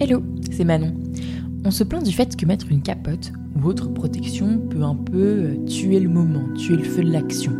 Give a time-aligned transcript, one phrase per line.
[0.00, 0.22] Hello,
[0.52, 0.94] c'est Manon.
[1.64, 5.16] On se plaint du fait que mettre une capote ou autre protection peut un peu
[5.16, 7.52] euh, tuer le moment, tuer le feu de l'action.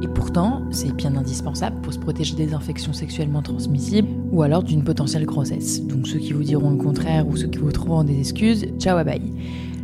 [0.00, 4.84] Et pourtant, c'est bien indispensable pour se protéger des infections sexuellement transmissibles ou alors d'une
[4.84, 5.84] potentielle grossesse.
[5.84, 8.96] Donc ceux qui vous diront le contraire ou ceux qui vous trouveront des excuses, ciao
[8.96, 9.32] à bye.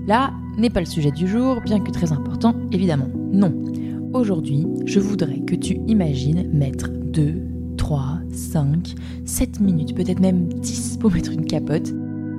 [0.07, 3.09] Là n'est pas le sujet du jour, bien que très important, évidemment.
[3.33, 3.53] Non.
[4.13, 7.35] Aujourd'hui, je voudrais que tu imagines mettre 2,
[7.77, 8.95] 3, 5,
[9.25, 11.93] 7 minutes, peut-être même 10 pour mettre une capote,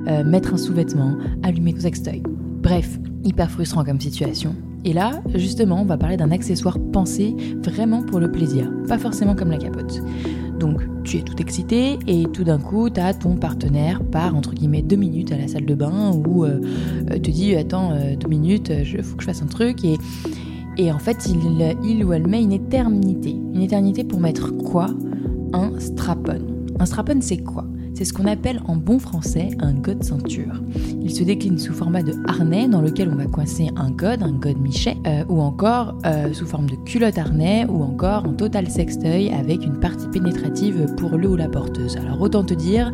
[0.08, 2.24] euh, mettre un sous-vêtement, allumer ton sextoy.
[2.62, 4.56] Bref, hyper frustrant comme situation.
[4.84, 9.36] Et là, justement, on va parler d'un accessoire pensé vraiment pour le plaisir, pas forcément
[9.36, 10.02] comme la capote.
[10.60, 14.54] Donc, tu es tout excité et tout d'un coup, tu as ton partenaire part entre
[14.54, 16.60] guillemets deux minutes à la salle de bain ou euh,
[17.10, 19.84] te dit Attends, euh, deux minutes, il faut que je fasse un truc.
[19.84, 19.98] Et,
[20.78, 23.32] et en fait, il, il ou elle met une éternité.
[23.32, 24.88] Une éternité pour mettre quoi?
[25.54, 26.40] Un strapon.
[26.80, 27.66] Un strapon, c'est quoi?
[28.02, 30.60] C'est ce qu'on appelle en bon français un god ceinture.
[31.04, 34.32] Il se décline sous format de harnais dans lequel on va coincer un god, un
[34.32, 38.68] god michet, euh, ou encore euh, sous forme de culotte harnais, ou encore un total
[38.68, 41.96] sextoy avec une partie pénétrative pour le ou la porteuse.
[41.96, 42.92] Alors autant te dire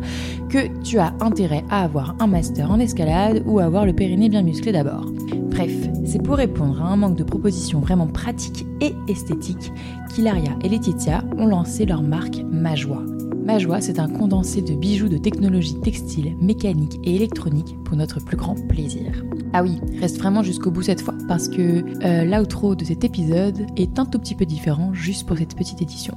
[0.50, 4.28] que tu as intérêt à avoir un master en escalade ou à avoir le périnée
[4.28, 5.06] bien musclé d'abord.
[5.50, 5.72] Bref,
[6.04, 9.72] c'est pour répondre à un manque de propositions vraiment pratiques et esthétiques
[10.14, 13.04] qu'Hilaria et Laetitia ont lancé leur marque Majoie.
[13.48, 18.22] Ma joie, c'est un condensé de bijoux de technologie textile, mécanique et électronique pour notre
[18.22, 19.24] plus grand plaisir.
[19.54, 23.64] Ah oui, reste vraiment jusqu'au bout cette fois, parce que euh, l'outro de cet épisode
[23.78, 26.14] est un tout petit peu différent juste pour cette petite édition.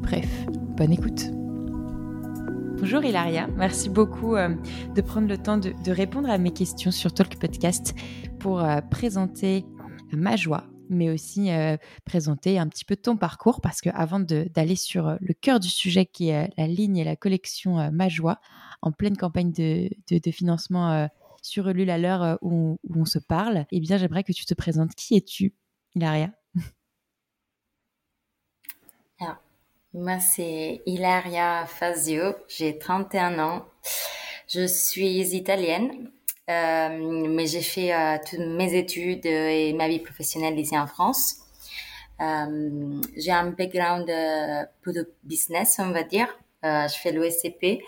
[0.00, 0.46] Bref,
[0.78, 1.30] bonne écoute.
[2.78, 4.48] Bonjour Hilaria, merci beaucoup euh,
[4.94, 7.94] de prendre le temps de, répondre à mes questions sur Talk Podcast
[8.38, 9.66] pour euh, présenter
[10.12, 14.76] ma joie mais aussi euh, présenter un petit peu ton parcours parce que avant d'aller
[14.76, 18.40] sur euh, le cœur du sujet qui est euh, la ligne et la collection Majoie
[18.82, 21.08] en pleine campagne de, de, financement
[21.42, 24.94] sur Ulule à l'heure où, on se parle, eh bien j'aimerais que tu te présentes.
[24.94, 25.54] Qui es-tu,
[25.94, 26.30] Hilaria
[29.20, 29.36] Alors,
[29.94, 33.66] moi c'est Hilaria Fazio, j'ai 31 ans.
[34.48, 36.13] Je suis italienne, euh,
[36.48, 41.36] mais j'ai fait euh, toutes mes études et ma vie professionnelle ici en France.
[42.20, 44.06] Euh, j'ai un background
[44.82, 46.28] peu de business, on va dire.
[46.62, 47.82] je fais l'OSCP.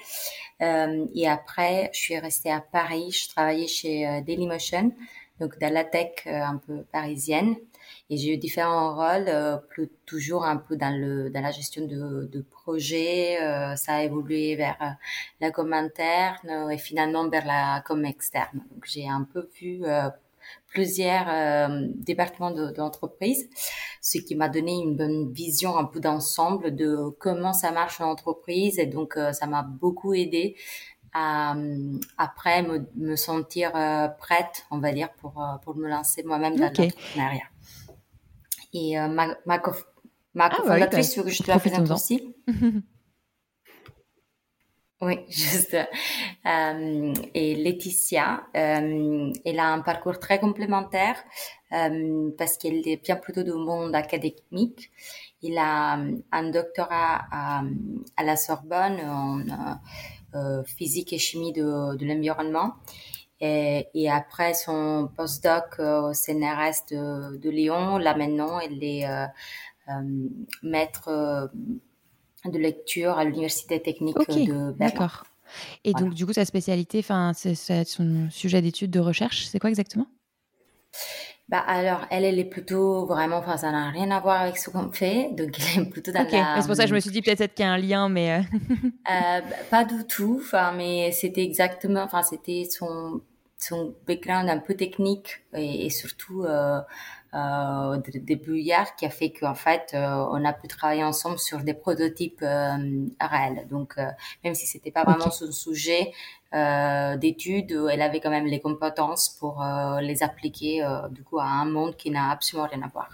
[0.61, 3.11] et après, je suis restée à Paris.
[3.13, 4.93] Je travaillais chez Dailymotion,
[5.41, 7.57] donc dans la tech un peu parisienne.
[8.09, 11.87] Et j'ai eu différents rôles, euh, plus, toujours un peu dans, le, dans la gestion
[11.87, 13.43] de, de projets.
[13.43, 14.91] Euh, ça a évolué vers euh,
[15.41, 18.63] la com interne et finalement vers la com externe.
[18.71, 19.83] Donc j'ai un peu vu
[20.69, 21.27] plusieurs
[21.97, 23.49] départements d'entreprise,
[24.01, 28.11] ce qui m'a donné une bonne vision un peu d'ensemble de comment ça marche en
[28.11, 30.55] entreprise et donc ça m'a beaucoup aidé
[31.13, 31.57] à
[32.19, 33.73] après me, me sentir
[34.19, 37.47] prête, on va dire, pour, pour me lancer moi-même dans l'entrepreneuriat.
[38.77, 39.63] Et euh, ma, ma,
[40.35, 42.35] ma ah cofondatrice, que je te la présente aussi
[45.03, 45.77] Oui, juste.
[46.47, 51.17] Euh, et Laetitia, euh, elle a un parcours très complémentaire
[51.73, 54.91] euh, parce qu'elle vient plutôt du monde académique.
[55.43, 55.99] Il a
[56.33, 57.63] un doctorat à,
[58.17, 62.75] à la Sorbonne en physique et chimie de, de l'environnement.
[63.41, 69.27] Et, et, après son postdoc au CNRS de, de Lyon, là maintenant, elle est euh,
[69.89, 70.29] euh,
[70.63, 71.47] maître euh,
[72.47, 74.73] de lecture à l'Université technique de Berlin.
[74.73, 75.25] D'accord.
[75.85, 80.07] Et donc, du coup, sa spécialité, enfin, son sujet d'étude de recherche, c'est quoi exactement?
[81.49, 84.69] Bah alors, elle, elle est plutôt vraiment, enfin, ça n'a rien à voir avec ce
[84.69, 86.39] qu'on fait, donc elle est plutôt dans okay.
[86.39, 86.61] la.
[86.61, 88.41] C'est pour ça que je me suis dit peut-être qu'il y a un lien, mais.
[88.41, 88.41] euh,
[89.05, 93.21] bah, pas du tout, enfin, mais c'était exactement, enfin, c'était son
[93.59, 96.79] son background un peu technique et, et surtout euh,
[97.35, 101.75] euh, débrouillard qui a fait qu'en fait euh, on a pu travailler ensemble sur des
[101.75, 103.67] prototypes euh, réels.
[103.69, 104.07] Donc euh,
[104.45, 106.13] même si c'était pas vraiment son sujet
[106.55, 109.65] euh, d'étude, elle avait quand même les compétences pour
[110.01, 113.09] les appliquer du coup à un monde qui n'a absolument rien à voir.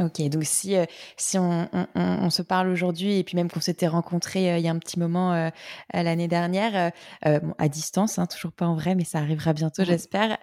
[0.00, 0.86] Ok, donc si, euh,
[1.18, 4.64] si on, on, on, se parle aujourd'hui et puis même qu'on s'était rencontrés euh, il
[4.64, 5.50] y a un petit moment euh,
[5.92, 6.92] l'année dernière,
[7.24, 10.38] bon, à distance, hein, toujours pas en vrai, mais ça arrivera bientôt, j'espère,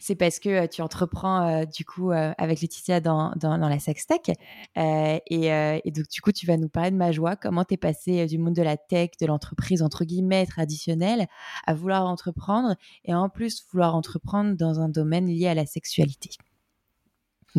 [0.00, 4.30] c'est parce que tu entreprends du coup avec Laetitia dans, dans, dans la sextech
[4.76, 8.26] et, et, donc du coup tu vas nous parler de ma joie, comment t'es passé
[8.26, 11.26] du monde de la tech, de l'entreprise entre guillemets traditionnelle
[11.66, 16.30] à vouloir entreprendre et en plus vouloir entreprendre dans un domaine lié à la sexualité.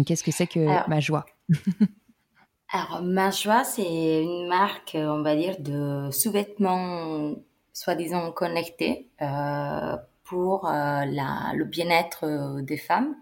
[0.03, 1.25] Qu'est-ce que c'est que alors, ma joie?
[2.69, 7.35] Alors, ma joie, c'est une marque, on va dire, de sous-vêtements
[7.71, 9.07] soi-disant connectés
[10.23, 13.15] pour la, le bien-être des femmes.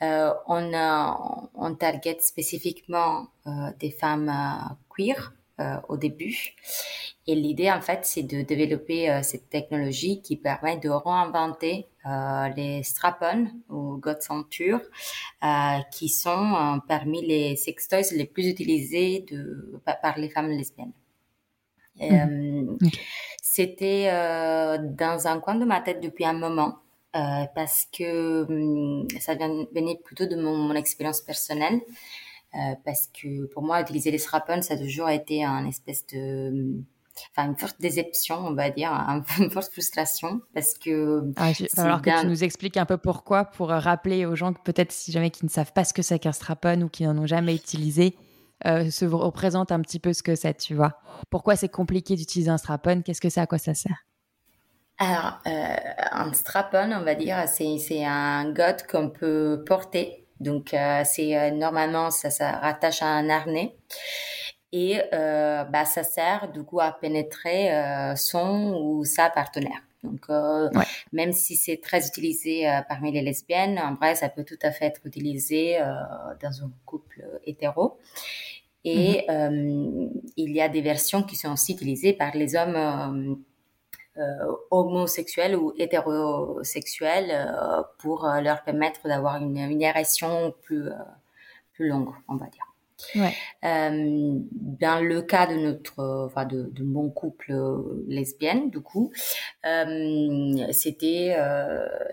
[0.00, 3.28] on, on target spécifiquement
[3.80, 4.32] des femmes
[4.94, 5.32] queer
[5.88, 6.54] au début.
[7.26, 12.82] Et l'idée, en fait, c'est de développer cette technologie qui permet de réinventer euh, les
[12.84, 14.80] strap-on ou god ceinture,
[15.42, 20.92] euh, qui sont euh, parmi les sextoys les plus utilisés de, par les femmes lesbiennes.
[21.98, 22.78] Mhm.
[23.42, 24.04] C'était
[24.80, 26.78] dans un coin de ma tête depuis un moment.
[27.12, 31.80] parce que hum, ça venait plutôt de mon, expérience personnelle.
[32.84, 36.84] parce que pour moi, utiliser les strap-on, ça a toujours été un espèce de hum,
[37.30, 38.90] enfin une forte déception, on va dire,
[39.38, 41.22] une forte frustration parce que.
[41.36, 44.36] Ah, il va falloir que tu nous expliques un peu pourquoi, pour euh, rappeler aux
[44.36, 46.88] gens que peut-être si jamais qui ne savent pas ce que c'est qu'un strap-on ou
[46.88, 48.16] qui n'en ont jamais utilisé,
[48.66, 50.98] euh, se représente un petit peu ce que c'est, tu vois.
[51.30, 53.40] Pourquoi c'est compliqué d'utiliser un strap-on Qu'est-ce que c'est?
[53.40, 54.04] À quoi ça sert?
[54.98, 55.76] Alors, euh,
[56.12, 60.26] un strap-on, on va dire, c'est un god qu'on peut porter.
[60.40, 60.74] Donc,
[61.04, 63.74] c'est normalement, ça, ça rattache à un harnais
[64.78, 69.80] et euh, bah, ça sert du coup à pénétrer euh, son ou sa partenaire.
[70.02, 70.68] Donc, euh,
[71.12, 74.84] même si c'est très utilisé parmi les lesbiennes, en vrai, ça peut tout à fait
[74.84, 75.78] être utilisé
[76.42, 77.98] dans un couple hétéro.
[78.84, 80.10] Et mm-hmm.
[80.36, 83.42] il y a des versions qui sont aussi utilisées par les hommes
[84.70, 87.32] homosexuels ou hétérosexuels
[87.98, 90.90] pour leur permettre d'avoir une, une érection plus,
[91.72, 92.65] plus longue, on va dire.
[93.14, 93.34] Ouais.
[93.64, 99.12] Euh, dans le cas de notre, enfin de, de mon couple euh, lesbienne, du coup,
[99.66, 101.36] euh, c'était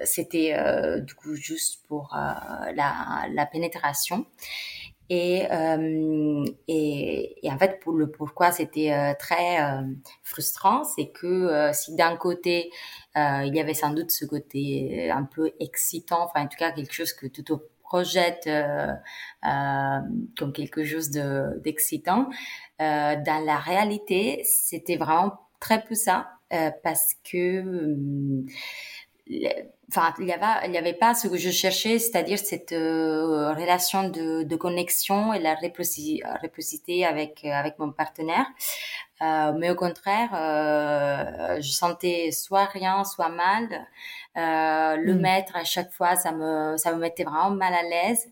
[0.03, 0.55] c'était
[1.01, 4.25] du coup juste pour la, la pénétration.
[5.09, 5.43] Et,
[6.67, 9.57] et, et, en fait, pour le pourquoi c'était très
[10.23, 12.71] frustrant, c'est que si d'un côté
[13.15, 16.93] il y avait sans doute ce côté un peu excitant, enfin en tout cas quelque
[16.93, 18.87] chose que tout au projette euh,
[19.45, 19.99] euh,
[20.37, 22.29] comme quelque chose de d'excitant.
[22.81, 26.29] Euh, dans la réalité, c'était vraiment très peu ça
[26.83, 27.63] parce que
[29.89, 34.07] enfin il y avait il y avait pas ce que je cherchais c'est-à-dire cette relation
[34.07, 38.45] de, de, connexion et la réciprocité avec avec mon partenaire
[39.23, 43.67] euh, mais au contraire euh, je sentais soit rien soit mal
[44.35, 45.19] euh, le mm.
[45.19, 48.27] mettre à chaque fois, ça me, ça me mettait vraiment mal à l'aise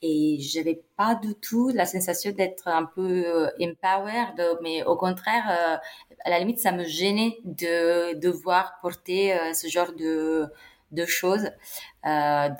[0.00, 5.80] et j'avais pas du tout la sensation d'être un peu empowered, mais au contraire,
[6.24, 10.46] à la limite, ça me gênait de devoir porter ce genre de,
[10.92, 11.50] de choses.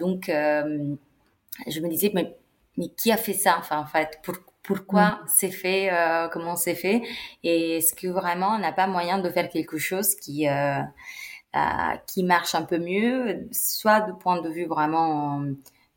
[0.01, 2.37] donc, je me disais, mais,
[2.77, 5.27] mais qui a fait ça Enfin, en fait, pour, pourquoi mm.
[5.27, 5.91] c'est fait,
[6.33, 7.03] comment c'est fait,
[7.43, 10.47] et est-ce que vraiment on n'a pas moyen de faire quelque chose qui
[11.57, 15.53] euh, qui marche un peu mieux, soit du point de vue vraiment, euh,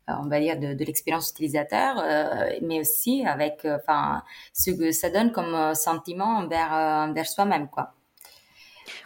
[0.08, 5.10] on va dire, de, de l'expérience utilisateur, euh, mais aussi avec, enfin, ce que ça
[5.10, 7.94] donne comme sentiment envers, envers soi-même, quoi.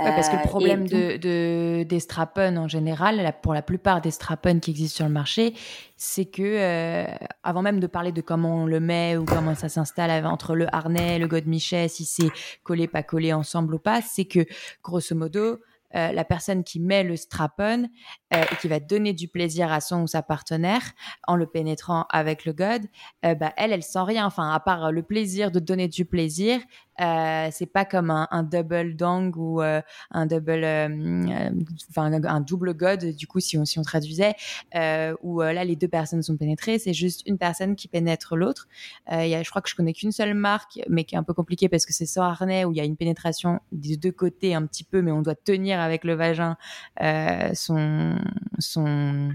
[0.00, 4.10] Ouais, parce que le problème de, de, des strap en général, pour la plupart des
[4.10, 5.54] strap qui existent sur le marché,
[5.96, 7.06] c'est que
[7.42, 10.72] avant même de parler de comment on le met ou comment ça s'installe entre le
[10.74, 12.30] harnais, le godemichet, si c'est
[12.62, 14.44] collé, pas collé ensemble ou pas, c'est que
[14.82, 15.58] grosso modo,
[15.94, 17.88] euh, la personne qui met le strap-on
[18.34, 20.82] euh, et qui va donner du plaisir à son ou sa partenaire
[21.26, 22.82] en le pénétrant avec le god,
[23.24, 24.26] euh, bah, elle, elle sent rien.
[24.26, 26.60] Enfin, à part le plaisir de donner du plaisir,
[27.00, 31.48] euh, c'est pas comme un, un double dong ou euh, un double, euh,
[31.90, 33.14] enfin un, double god.
[33.14, 34.34] Du coup, si on si on traduisait,
[35.22, 38.68] où là les deux personnes sont pénétrées, c'est juste une personne qui pénètre l'autre.
[39.10, 41.22] Il y a, je crois que je connais qu'une seule marque, mais qui est un
[41.22, 44.12] peu compliquée parce que c'est sans harnais où il y a une pénétration des deux
[44.12, 46.56] côtés un petit peu, mais on doit tenir avec le vagin
[47.54, 48.18] son
[48.58, 49.34] son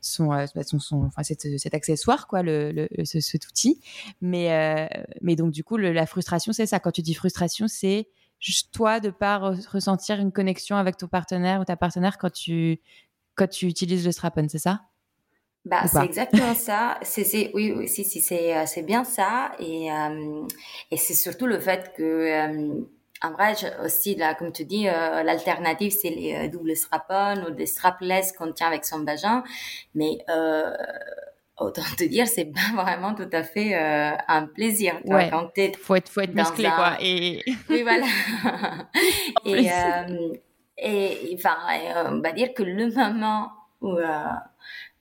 [0.00, 3.80] son, bah, son, son enfin cet, cet, accessoire quoi, le, le ce, cet outil.
[4.20, 4.88] Mais
[5.22, 8.72] mais donc du coup le, la frustration c'est ça quand tu dis frustration, c'est juste
[8.72, 12.80] toi de pas ressentir une connexion avec ton partenaire ou ta partenaire quand tu
[13.34, 14.82] quand tu utilises le strap-on, c'est ça?
[15.64, 16.98] Bah, c'est exactement ça.
[17.02, 19.52] C'est, oui, oui, si, si, c'est, euh, c'est bien ça.
[19.58, 20.46] Et, euh,
[20.90, 22.80] et c'est surtout le fait que, euh,
[23.22, 23.54] en vrai,
[23.84, 28.66] aussi, là, comme tu dis, l'alternative, c'est les doubles strap-on ou des strapless qu'on tient
[28.68, 29.44] avec son vagin.
[29.94, 30.24] Mais
[31.60, 34.94] autant te dire, c'est pas vraiment tout à fait euh, un plaisir.
[35.04, 35.28] Ouais.
[35.30, 36.96] Quand faut être, faut être musclé, quoi.
[37.00, 37.42] Et...
[37.68, 38.06] Oui, voilà.
[39.44, 40.34] et, euh,
[40.78, 41.56] et, enfin,
[42.06, 43.50] on va dire que le moment
[43.80, 44.24] où, euh,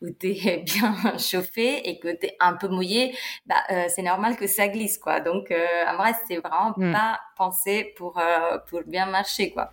[0.01, 4.01] où tu es bien chauffé et que tu es un peu mouillé, bah, euh, c'est
[4.01, 5.19] normal que ça glisse, quoi.
[5.21, 6.91] Donc, euh, en vrai, c'est vraiment hmm.
[6.91, 8.21] pas pensé pour,
[8.69, 9.71] pour bien marcher, quoi.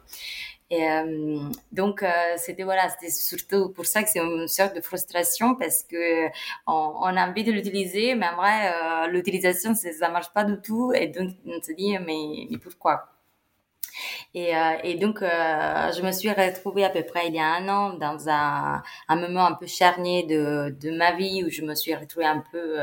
[0.71, 1.39] Et euh,
[1.73, 2.05] donc
[2.39, 6.27] c'était voilà, c'était surtout pour ça que c'est une sorte de frustration parce que
[6.67, 10.93] on, on a envie de l'utiliser, mais en vrai l'utilisation ça marche pas du tout.
[10.93, 13.16] Et donc on se dit mais mais pourquoi?
[14.35, 17.47] Et, euh, et donc, euh, je me suis retrouvée à peu près il y a
[17.47, 21.63] un an dans un, un moment un peu charnier de, de ma vie où je
[21.63, 22.79] me suis retrouvée un peu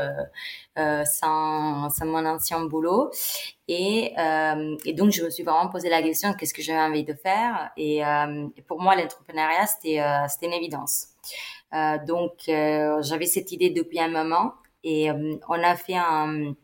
[0.78, 3.10] euh, sans, sans mon ancien boulot.
[3.68, 4.14] Et,
[4.84, 7.70] et donc, je me suis vraiment posé la question qu'est-ce que j'avais envie de faire?
[7.76, 8.02] Et,
[8.66, 11.08] pour moi, l'entrepreneuriat, c'était c'était une évidence.
[12.06, 16.54] donc, j'avais cette idée depuis un moment et on a fait un,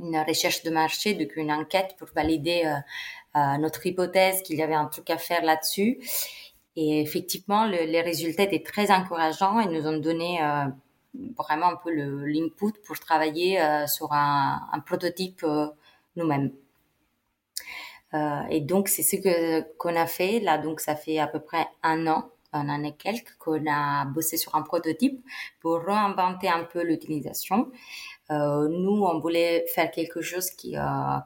[0.00, 2.62] une recherche de marché, donc une enquête pour valider
[3.58, 5.98] notre hypothèse qu'il y avait un truc à faire là-dessus.
[6.80, 10.66] Et effectivement, les résultats étaient très encourageants et nous ont donné euh,
[11.36, 15.66] vraiment un peu l'input pour travailler euh, sur un, prototype euh,
[16.14, 16.52] nous-mêmes.
[18.48, 20.38] et donc, c'est ce que qu'on a fait.
[20.38, 24.04] Là, donc, ça fait à peu près un an, un an et quelques, qu'on a
[24.04, 25.20] bossé sur un prototype
[25.60, 27.72] pour réinventer un peu l'utilisation.
[28.30, 30.76] nous, on voulait faire quelque chose qui,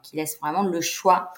[0.01, 1.31] qui laisse vraiment le choix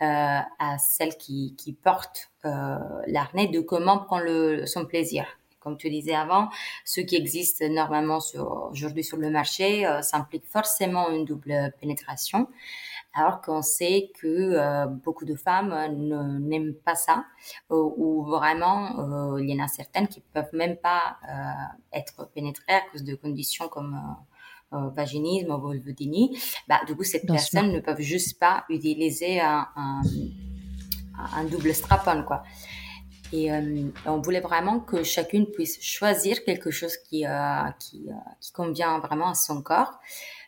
[0.00, 5.26] à celle qui, qui porte euh, l'arnais de comment prendre le, son plaisir.
[5.60, 6.48] Comme tu disais avant,
[6.84, 8.20] ce qui existe normalement
[8.70, 12.48] aujourd'hui sur le marché, euh, ça implique forcément une double pénétration
[13.14, 15.74] alors qu'on sait que euh, beaucoup de femmes
[16.40, 17.24] n'aiment pas ça,
[17.70, 22.80] ou, vraiment il y en a certaines qui peuvent même pas euh, être pénétrées à
[22.92, 24.27] cause de conditions comme euh,
[24.70, 30.02] vaginisme ou vulvodynie, bah, du coup, cette personne ne peuvent juste pas utiliser un, un,
[31.36, 32.42] un double strap-on, quoi.
[33.32, 37.30] Et euh, on voulait vraiment que chacune puisse choisir quelque chose qui, euh,
[37.78, 39.98] qui, euh, qui convient vraiment à son corps.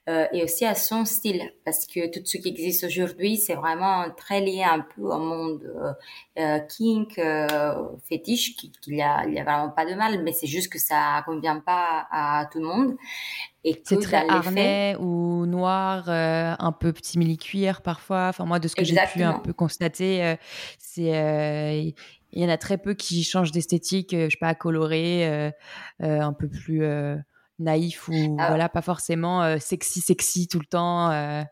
[0.09, 4.07] Euh, et aussi à son style, parce que tout ce qui existe aujourd'hui, c'est vraiment
[4.17, 5.93] très lié un peu au monde euh,
[6.39, 10.33] euh kink, euh, fétiche, qu'il y a, il y a vraiment pas de mal, mais
[10.33, 12.97] c'est juste que ça convient pas à tout le monde.
[13.85, 18.29] C'est très harnais ou noir, un peu petit mini cuir parfois.
[18.29, 20.37] Enfin moi, de ce que j'ai pu un peu constater,
[20.79, 21.95] c'est
[22.33, 25.53] il y en a très peu qui changent d'esthétique, je sais pas, coloré,
[26.01, 26.85] un peu plus
[27.61, 28.49] naïf ou ah.
[28.49, 31.43] voilà pas forcément euh, sexy sexy tout le temps euh,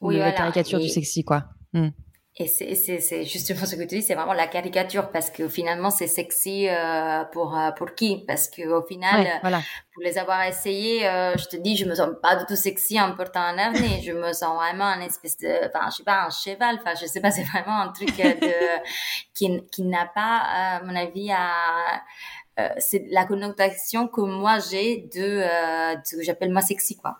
[0.00, 1.46] ou la caricature du sexy quoi.
[1.72, 1.88] Hmm.
[2.38, 6.06] Et c'est justement ce que tu dis, c'est vraiment la caricature parce que finalement c'est
[6.06, 8.24] sexy euh, pour pour qui?
[8.26, 9.62] Parce que au final, voilà.
[9.94, 13.14] pour les avoir essayés, je te dis, je me sens pas du tout sexy en
[13.16, 14.02] portant un avenir.
[14.02, 16.78] je me sens vraiment un espèce de, enfin je sais pas, un cheval.
[16.78, 18.52] Enfin je sais pas, c'est vraiment un truc de
[19.32, 22.02] qui qui n'a pas, à mon avis, à
[22.58, 27.18] euh, c'est la connotation que moi j'ai de, euh, ce que j'appelle moi sexy quoi.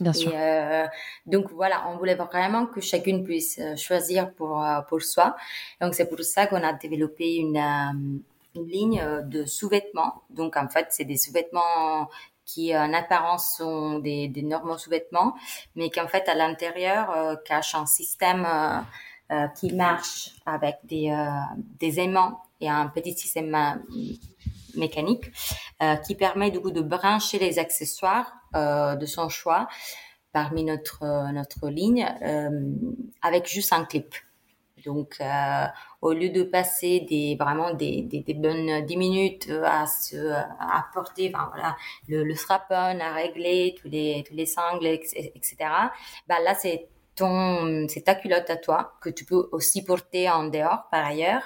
[0.00, 0.32] Bien sûr.
[0.32, 0.86] Et, euh,
[1.26, 5.36] donc voilà, on voulait vraiment que chacune puisse euh, choisir pour pour soi.
[5.80, 7.56] Donc c'est pour ça qu'on a développé une
[8.54, 10.22] une ligne de sous-vêtements.
[10.30, 12.08] Donc en fait, c'est des sous-vêtements
[12.44, 15.34] qui en apparence sont des, des normaux sous-vêtements,
[15.76, 18.46] mais qui en fait à l'intérieur euh, cachent un système
[19.30, 21.14] euh, qui marche avec des,
[21.78, 23.54] des aimants et un petit système
[24.78, 25.30] mécanique
[25.82, 29.68] euh, qui permet du coup de brancher les accessoires euh, de son choix
[30.32, 32.06] parmi notre euh, notre ligne
[33.22, 34.14] avec juste un clip.
[34.86, 35.20] Donc,
[36.00, 40.86] au lieu de passer des vraiment des, des, des bonnes dix minutes à se à
[40.94, 42.34] porter, enfin, voilà, le, le
[43.00, 45.56] à régler tous les tous les sangles, etc.
[46.28, 46.88] Bah là, c'est
[47.88, 51.42] c'est ta culotte à toi que tu peux aussi porter en dehors par ailleurs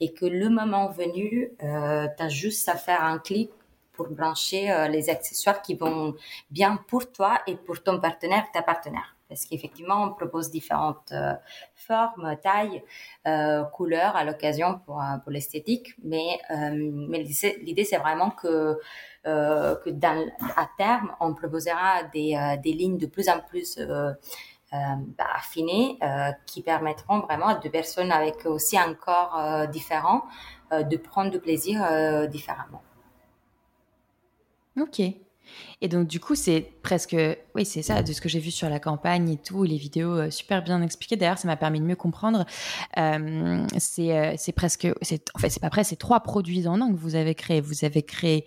[0.00, 3.50] et que le moment venu, euh, tu as juste à faire un clic
[3.94, 6.14] pour brancher euh, les accessoires qui vont
[6.50, 9.16] bien pour toi et pour ton partenaire, ta partenaire.
[9.28, 11.32] Parce qu'effectivement, on propose différentes euh,
[11.74, 12.82] formes, tailles,
[13.26, 15.94] euh, couleurs à l'occasion pour, pour l'esthétique.
[16.04, 17.24] Mais, mais
[17.62, 18.78] l'idée, c'est vraiment que,
[19.24, 23.78] que dans, à terme, on proposera des, des lignes de plus en plus
[25.18, 30.24] bah, affinés euh, qui permettront vraiment à deux personnes avec aussi un corps euh, différent
[30.72, 31.86] de prendre du plaisir
[32.28, 32.82] différemment.
[34.80, 35.00] Ok.
[35.80, 37.16] Et donc, du coup, c'est presque.
[37.54, 40.30] Oui, c'est ça, de ce que j'ai vu sur la campagne et tout, les vidéos
[40.30, 41.16] super bien expliquées.
[41.16, 42.44] D'ailleurs, ça m'a permis de mieux comprendre.
[42.98, 44.86] Euh, c'est presque.
[44.86, 45.04] En
[45.38, 47.60] fait, c'est pas près, c'est trois produits en un que vous avez créés.
[47.60, 48.46] Vous avez créé.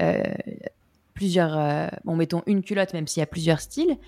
[0.00, 0.22] Euh,
[1.14, 3.98] plusieurs, bon, mettons une culotte, même s'il y a plusieurs styles,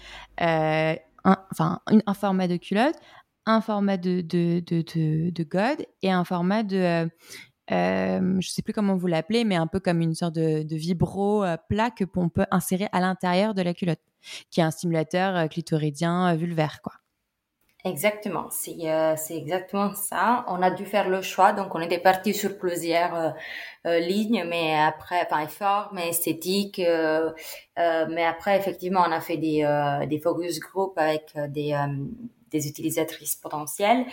[1.24, 2.96] un, enfin, un format de culotte,
[3.46, 7.06] un format de, de, de, de, God et un format de, euh,
[7.72, 10.76] euh, je sais plus comment vous l'appelez, mais un peu comme une sorte de, de
[10.76, 11.56] vibro euh,
[11.96, 14.00] que qu'on peut insérer à l'intérieur de la culotte,
[14.50, 16.99] qui est un stimulateur clitoridien vulvaire, quoi.
[17.84, 20.44] Exactement, c'est euh, exactement ça.
[20.48, 23.30] On a dû faire le choix, donc on était parti sur plusieurs euh,
[23.86, 26.80] euh, lignes, mais après, enfin, formes, esthétiques,
[27.76, 29.64] mais après, effectivement, on a fait des,
[30.08, 31.74] des focus group avec des,
[32.50, 34.04] des utilisatrices potentielles.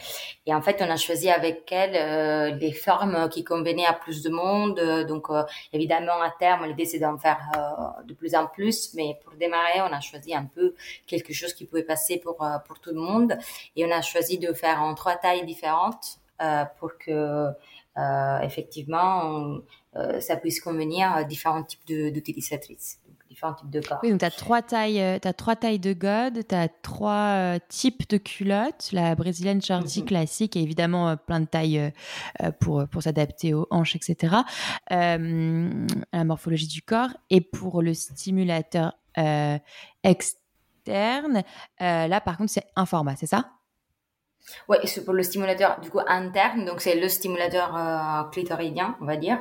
[0.46, 4.24] Et en fait, on a choisi avec elles euh, les formes qui convenaient à plus
[4.24, 4.80] de monde.
[5.08, 8.94] Donc, euh, évidemment, à terme, l'idée, c'est d'en faire euh, de plus en plus.
[8.94, 10.74] Mais pour démarrer, on a choisi un peu
[11.06, 13.38] quelque chose qui pouvait passer pour, pour tout le monde.
[13.76, 16.20] Et on a choisi de faire en trois tailles différentes
[16.80, 17.48] pour que,
[18.44, 19.58] effectivement,
[20.20, 23.00] ça puisse convenir à différents types d'utilisatrices
[23.58, 24.00] types de corps.
[24.04, 27.12] Oui, donc tu as trois tailles, euh, as trois tailles de god, tu as trois
[27.12, 30.08] euh, types de culottes, la brésilienne shorty mhm.
[30.08, 31.92] classique et évidemment euh, plein de tailles
[32.60, 34.38] pour, pour s'adapter aux hanches, etc.
[34.90, 37.10] à la morphologie du corps.
[37.30, 38.94] Et pour le stimulateur
[40.04, 41.44] externe,
[41.80, 43.52] là par contre c'est un format, c'est ça?
[44.70, 49.18] Oui, c'est pour le stimulateur du coup interne, donc c'est le stimulateur clitoridien, on va
[49.18, 49.40] dire.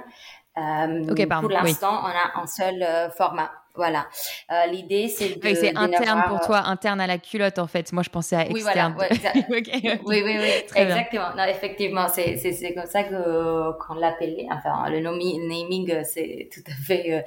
[0.55, 1.41] pardon.
[1.43, 3.51] Pour l'instant, on a un seul format.
[3.77, 4.07] Voilà.
[4.51, 5.41] Euh, l'idée, c'est de.
[5.43, 7.93] Oui, c'est interne pour toi, interne à la culotte, en fait.
[7.93, 8.97] Moi, je pensais à externe.
[8.99, 9.37] Oui, voilà.
[10.07, 10.51] Oui, oui, oui.
[10.75, 11.35] exactement.
[11.37, 14.47] Non, effectivement, c'est, comme ça qu'on l'appelait.
[14.51, 17.23] Enfin, le naming, c'est tout à fait euh,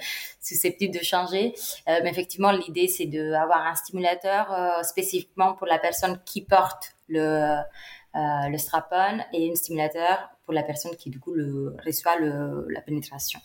[0.50, 1.53] susceptible de changer.
[1.88, 6.96] Euh, mais effectivement, l'idée, c'est d'avoir un stimulateur euh, spécifiquement pour la personne qui porte
[7.08, 7.20] le,
[8.15, 12.68] euh, le strap-on et un stimulateur pour la personne qui, du coup, le, reçoit le,
[12.70, 13.39] la pénétration.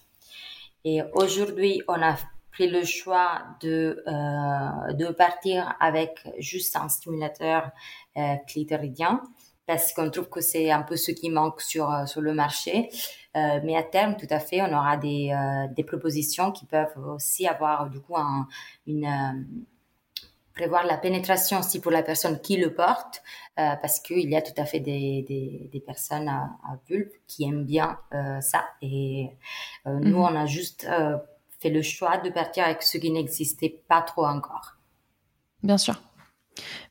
[0.84, 2.16] Et aujourd'hui, on a
[2.54, 7.70] pris le choix de, euh, de partir avec juste un stimulateur
[8.16, 9.22] euh, clitoridien
[9.66, 12.90] parce qu'on trouve que c'est un peu ce qui manque sur, euh, sur le marché.
[13.36, 15.34] Euh, mais à terme, tout à fait, on aura des,
[15.74, 18.46] des propositions qui peuvent aussi avoir du coup un,
[18.86, 19.08] une
[20.54, 23.22] prévoir la pénétration aussi pour la personne qui le porte,
[23.58, 27.10] euh, parce qu'il y a tout à fait des, des, des personnes à, à, vulve
[27.26, 28.64] qui aiment bien euh, ça.
[28.80, 29.30] Et
[29.86, 30.22] euh, nous, mhm.
[30.22, 30.88] on a juste
[31.64, 34.76] fait le choix de partir avec ce qui n'existait pas trop encore.
[35.62, 35.98] Bien sûr.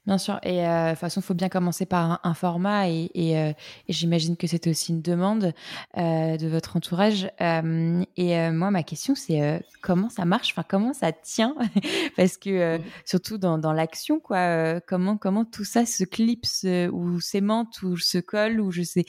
[0.06, 0.40] Bien sûr.
[0.44, 2.90] Et euh, de toute façon, il faut bien commencer par un, format.
[2.90, 3.54] Et, euh,
[3.88, 5.54] et, j'imagine que c'est aussi une demande
[5.98, 7.30] euh, de votre entourage.
[7.40, 10.52] et moi, ma question, c'est comment ça marche?
[10.52, 11.56] Enfin, comment ça tient?
[12.18, 14.82] Parce que surtout dans, dans l'action, quoi.
[14.82, 19.06] comment comment tout ça se clipse ou s'aimante ou se colle ou je sais.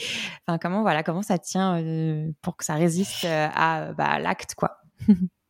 [0.46, 1.83] Enfin, comment voilà, comment ça tient
[2.42, 4.79] pour que ça résiste à bah, l'acte, quoi?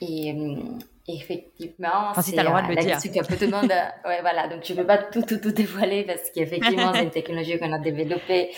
[0.00, 0.60] Et euh,
[1.08, 2.98] effectivement, enfin, si c'est le droit de le dire.
[2.98, 3.72] que monde.
[4.04, 4.48] ouais, voilà.
[4.48, 7.72] Donc, je ne peux pas tout, tout, tout dévoiler parce qu'effectivement, c'est une technologie qu'on
[7.72, 8.50] a développée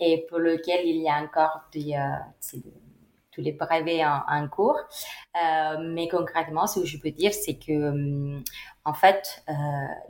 [0.00, 2.58] et pour lequel il y a encore des, euh,
[3.32, 4.78] tous les brevets en, en cours.
[5.42, 8.40] Euh, mais concrètement, ce que je peux dire, c'est que, euh,
[8.84, 9.52] en fait, euh,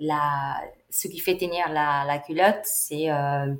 [0.00, 3.54] la, ce qui fait tenir la, la culotte, c'est euh,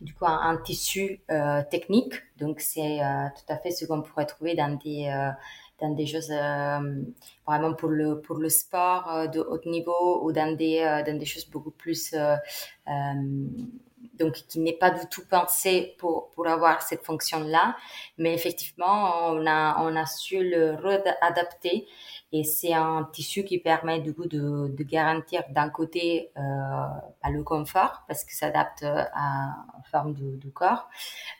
[0.00, 2.14] du coup un, tissu euh, technique.
[2.38, 5.30] Donc c'est euh, tout à fait ce qu'on pourrait trouver dans des euh,
[5.80, 6.30] dans des choses
[7.46, 11.48] vraiment pour le pour le sport de haut niveau ou dans des dans des choses
[11.48, 12.14] beaucoup plus
[14.18, 17.76] donc qui n'est pas du tout pensé pour pour avoir cette fonction là
[18.18, 21.86] mais effectivement on a on a su le réadapter
[22.32, 27.30] et c'est un tissu qui permet du coup de, de garantir d'un côté euh, bah,
[27.30, 30.88] le confort parce que s'adapte à la forme du, du corps,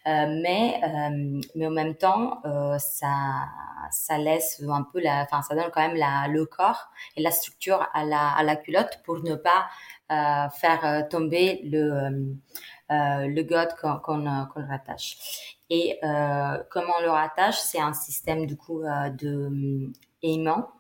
[0.07, 3.47] euh, mais euh, mais en même temps euh, ça
[3.93, 7.31] ça laisse un peu la, enfin ça donne quand même la, le corps et la
[7.31, 9.67] structure à la à la culotte pour ne pas
[10.11, 12.37] euh, faire tomber le
[12.91, 15.57] le god qu'on qu'on qu'on rattache.
[15.73, 20.80] Et comment on le rattache, c'est un système du coup de aimant euh,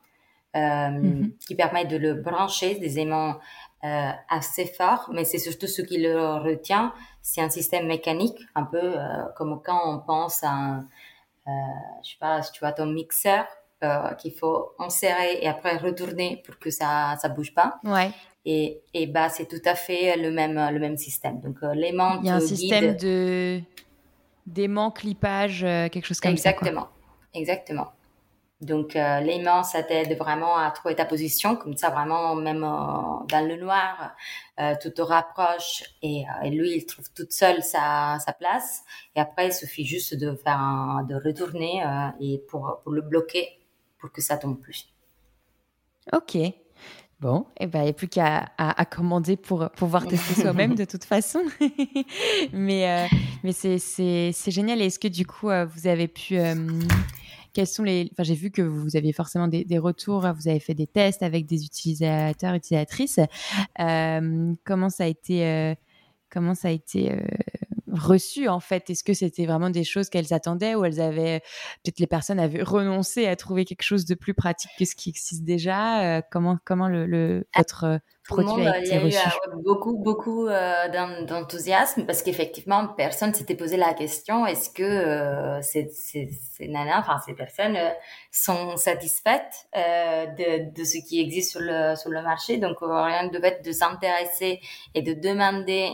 [0.54, 1.36] mm-hmm.
[1.46, 3.38] qui permet de le brancher, des aimants
[3.84, 6.92] euh, assez forts, mais c'est surtout ce qui le retient.
[7.22, 10.78] C'est un système mécanique, un peu euh, comme quand on pense à un,
[11.46, 11.50] euh,
[12.02, 13.46] je sais pas, si tu vois ton mixeur,
[13.82, 17.78] euh, qu'il faut enserrer et après retourner pour que ça ça bouge pas.
[17.84, 18.10] Ouais.
[18.44, 21.40] Et, et bah c'est tout à fait le même le même système.
[21.40, 23.60] Donc l'aimant il y a un système de
[24.46, 26.82] d'aimant clipage quelque chose comme Exactement.
[26.82, 26.88] ça.
[27.34, 27.86] Exactement.
[27.86, 27.99] Exactement.
[28.60, 33.24] Donc euh, l'aimant, ça t'aide vraiment à trouver ta position, comme ça vraiment même euh,
[33.26, 34.14] dans le noir,
[34.60, 38.82] euh, tu te rapproches et, euh, et, lui il trouve toute seule sa, sa place.
[39.16, 43.00] Et après il suffit juste de faire un, de retourner euh, et pour, pour le
[43.00, 43.48] bloquer
[43.98, 44.92] pour que ça tombe plus.
[46.12, 46.36] Ok.
[47.18, 50.40] Bon, et eh ben, il n'y a plus qu'à à, à, commander pour pouvoir tester
[50.40, 51.42] soi-même de toute façon.
[52.52, 53.08] mais
[53.42, 54.80] mais c'est génial.
[54.80, 56.38] Est-ce que du coup, vous avez pu
[57.52, 58.08] quels sont les.
[58.12, 61.46] Enfin, j'ai vu que vous aviez forcément des, retours, vous avez fait des tests avec
[61.46, 63.20] des utilisateurs, utilisatrices.
[63.76, 65.76] comment ça a été
[66.30, 67.12] Comment ça a été
[67.88, 68.88] reçu en fait?
[68.88, 71.40] Est-ce que c'était vraiment des choses qu'elles attendaient ou elles avaient
[71.82, 75.10] peut-être les personnes avaient renoncé à trouver quelque chose de plus pratique que ce qui
[75.10, 76.18] existe déjà?
[76.18, 79.62] Euh, Comment comment le, le ah, votre produit a été reçu Il y a eu
[79.62, 85.88] beaucoup beaucoup euh, d'enthousiasme parce qu'effectivement personne s'était posé la question est-ce que euh, ces,
[85.88, 87.78] ces, ces nanas, enfin ces personnes
[88.30, 92.56] sont satisfaites de, de ce qui existe sur le sur le marché?
[92.58, 94.60] Donc rien de fait de s'intéresser
[94.94, 95.90] et de demander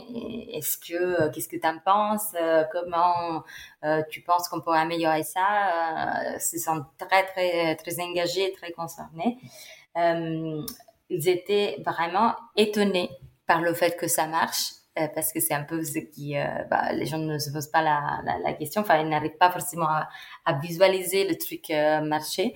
[0.53, 3.43] est-ce que qu'est-ce que tu en penses, euh, comment
[3.85, 6.35] euh, tu penses qu'on pourrait améliorer ça?
[6.35, 9.39] Euh, ils sont très, très, très engagés, très concernés.
[11.11, 13.11] Ils étaient vraiment étonnés
[13.47, 14.73] par le fait que ça marche
[15.15, 16.35] parce que c'est un peu ce qui
[16.71, 19.89] bah, les gens ne se posent pas la, la, question enfin ils n'arrivent pas forcément
[19.89, 21.69] à, visualiser le truc
[22.09, 22.55] marcher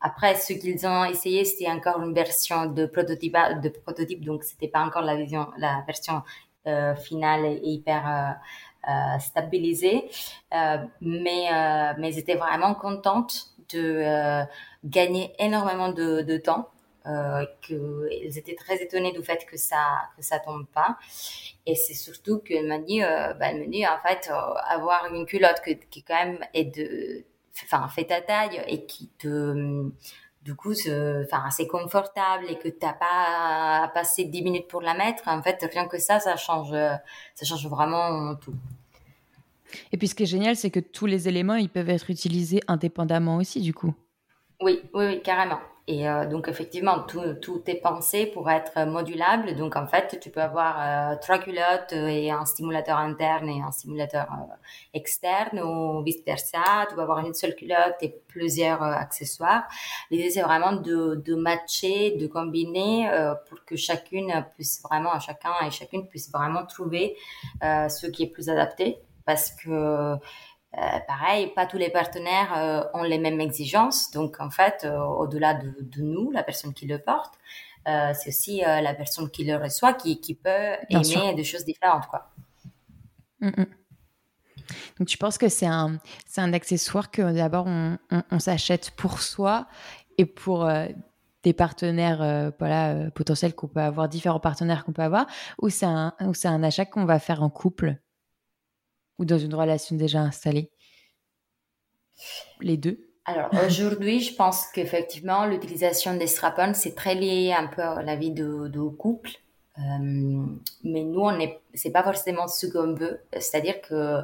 [0.00, 4.68] après ce qu'ils ont essayé c'était encore une version de prototype de prototype donc c'était
[4.68, 6.22] pas encore la vision la version
[6.68, 10.08] euh, finale est hyper euh, euh, stabilisée.
[11.00, 11.48] mais,
[11.98, 14.44] mais j'étais vraiment contente de
[14.84, 16.68] gagner énormément de, de temps.
[17.04, 20.96] Euh, qu'ils étaient très étonnés du fait que ça que ça tombe pas
[21.66, 24.30] et c'est surtout qu'elle m'a dit euh, bah, elle me dit en fait
[24.68, 25.60] avoir une culotte
[25.90, 27.24] qui quand même est de
[27.64, 29.90] enfin fait ta taille et qui te
[30.42, 34.94] du coup, enfin, c'est confortable et que t'as pas à passer 10 minutes pour la
[34.94, 38.54] mettre, en fait, rien que ça, ça change, ça change vraiment tout.
[39.92, 42.60] Et puis, ce qui est génial, c'est que tous les éléments, ils peuvent être utilisés
[42.66, 43.94] indépendamment aussi, du coup.
[44.60, 45.60] Oui, oui, oui, carrément.
[45.88, 49.56] Et euh, donc effectivement, tout, tout est pensé pour être modulable.
[49.56, 53.72] Donc en fait, tu peux avoir euh, trois culottes et un stimulateur interne et un
[53.72, 54.54] stimulateur euh,
[54.94, 56.86] externe ou vice versa.
[56.88, 59.64] Tu peux avoir une seule culotte et plusieurs accessoires.
[60.12, 63.10] L'idée c'est vraiment de, de matcher, de combiner
[63.48, 67.16] pour que chacune puisse vraiment, chacun et chacune puisse vraiment trouver
[67.60, 68.98] ce qui est plus adapté.
[69.24, 70.16] Parce que
[70.78, 74.10] euh, pareil, pas tous les partenaires euh, ont les mêmes exigences.
[74.10, 77.34] Donc, en fait, euh, au-delà de, de, nous, la personne qui le porte,
[77.84, 82.06] c'est aussi la personne qui le reçoit qui, qui peut aimer des choses différentes.
[82.06, 82.30] Quoi.
[83.40, 83.66] Mm, mm.
[84.98, 85.98] Donc, tu penses que c'est un,
[86.36, 87.98] un accessoire que d'abord on,
[88.30, 89.66] on, s'achète pour soi
[90.16, 90.70] et pour
[91.42, 95.26] des partenaires voilà, potentiels qu'on peut avoir, différents partenaires qu'on peut avoir,
[95.60, 97.96] ou c'est un, ou c'est un achat qu'on va faire en couple?
[99.18, 100.70] Ou dans une relation déjà installée?
[102.60, 103.08] Les deux?
[103.24, 108.16] Alors aujourd'hui, je pense qu'effectivement, l'utilisation des strap-ons, c'est très lié un peu à la
[108.16, 109.30] vie de, couple.
[109.78, 110.44] Euh,
[110.84, 113.20] mais nous, on est, c'est pas forcément ce qu'on veut.
[113.32, 114.22] C'est-à-dire que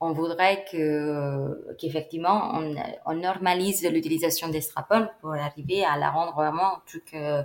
[0.00, 2.74] on voudrait que, qu'effectivement, on,
[3.04, 7.42] on normalise l'utilisation des strap-ons pour arriver à la rendre vraiment un truc euh,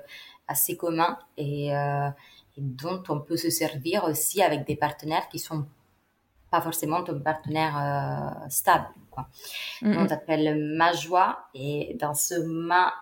[0.47, 2.07] assez commun et, euh,
[2.57, 5.65] et dont on peut se servir aussi avec des partenaires qui sont
[6.55, 8.87] pas forcément ton partenaire euh, stable.
[9.11, 9.27] Quoi.
[9.81, 12.93] On s'appelle ma joie et dans ce ma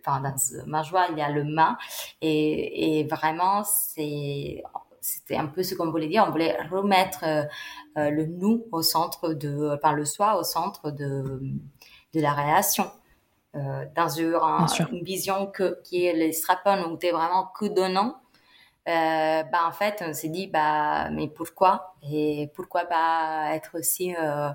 [0.00, 1.76] enfin dans ce ma joie il y a le ma
[2.22, 4.62] et, et vraiment c'est
[5.02, 7.42] c'était un peu ce qu'on voulait dire on voulait remettre euh,
[7.98, 11.42] euh, le nous au centre de enfin le soi au centre de
[12.14, 12.90] de la relation
[13.94, 14.36] dans une,
[14.90, 18.16] une vision que qui est les strap-on où tu es vraiment que donnant
[18.88, 21.94] euh, bah en fait on s'est dit bah mais pourquoi?
[22.02, 24.50] Et pourquoi pas être aussi euh,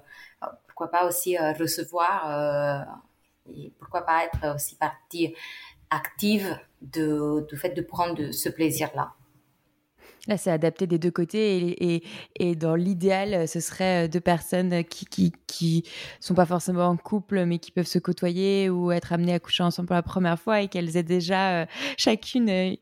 [0.67, 5.35] pourquoi pas aussi euh, recevoir euh, et pourquoi pas être aussi partie
[5.91, 9.13] active de du fait de prendre ce plaisir là
[10.27, 12.03] Là, c'est adapté des deux côtés et, et,
[12.35, 15.85] et dans l'idéal, ce serait euh, deux personnes qui, qui, qui
[16.19, 19.63] sont pas forcément en couple, mais qui peuvent se côtoyer ou être amenées à coucher
[19.63, 21.65] ensemble pour la première fois et qu'elles aient déjà euh,
[21.97, 22.75] chacune euh,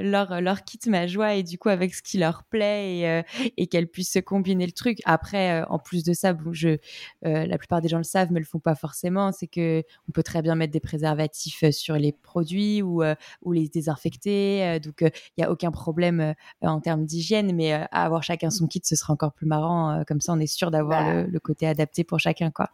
[0.00, 3.22] leur, leur kit ma joie et du coup avec ce qui leur plaît et,
[3.56, 4.98] et qu'elles puissent se combiner le truc.
[5.04, 6.78] Après, en plus de ça, bon, je,
[7.22, 10.22] la plupart des gens le savent, mais le font pas forcément, c'est que on peut
[10.22, 13.02] très bien mettre des préservatifs sur les produits ou,
[13.42, 14.78] ou les désinfecter.
[14.80, 16.34] donc, il n'y a aucun problème
[16.80, 19.90] termes d'hygiène, mais euh, avoir chacun son kit, ce sera encore plus marrant.
[19.90, 21.22] Euh, comme ça, on est sûr d'avoir bah.
[21.28, 22.70] le, côté adapté pour chacun, quoi.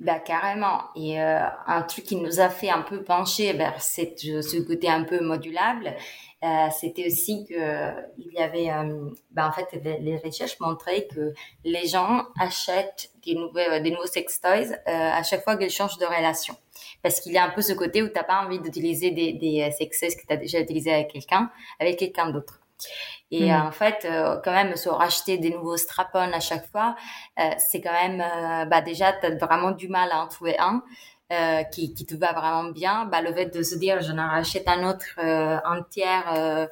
[0.00, 0.82] Bah carrément.
[0.94, 4.88] Et euh, un truc qui nous a fait un peu pencher vers cette, ce côté
[4.88, 5.92] un peu modulable,
[6.70, 8.70] c'était aussi que il y avait,
[9.32, 14.40] bah, en fait, les, recherches montraient que les gens achètent des nouveaux, des nouveaux sex
[14.40, 16.54] toys à chaque fois qu'ils changent de relation.
[17.02, 19.68] Parce qu'il y a un peu ce côté où t'as pas envie d'utiliser des, des
[19.76, 22.60] sex toys que tu as déjà utilisé avec quelqu'un, avec quelqu'un d'autre.
[23.30, 23.66] Et hmm.
[23.66, 24.06] en fait,
[24.44, 26.96] quand même, se racheter des nouveaux strap-on à chaque fois,
[27.58, 28.24] c'est quand même,
[28.68, 30.82] bah déjà, t'as vraiment du mal à en trouver un.
[31.30, 34.28] Euh, qui, qui te va vraiment bien, bah, le fait de se dire je n'en
[34.28, 36.66] rachète un autre euh, entière euh,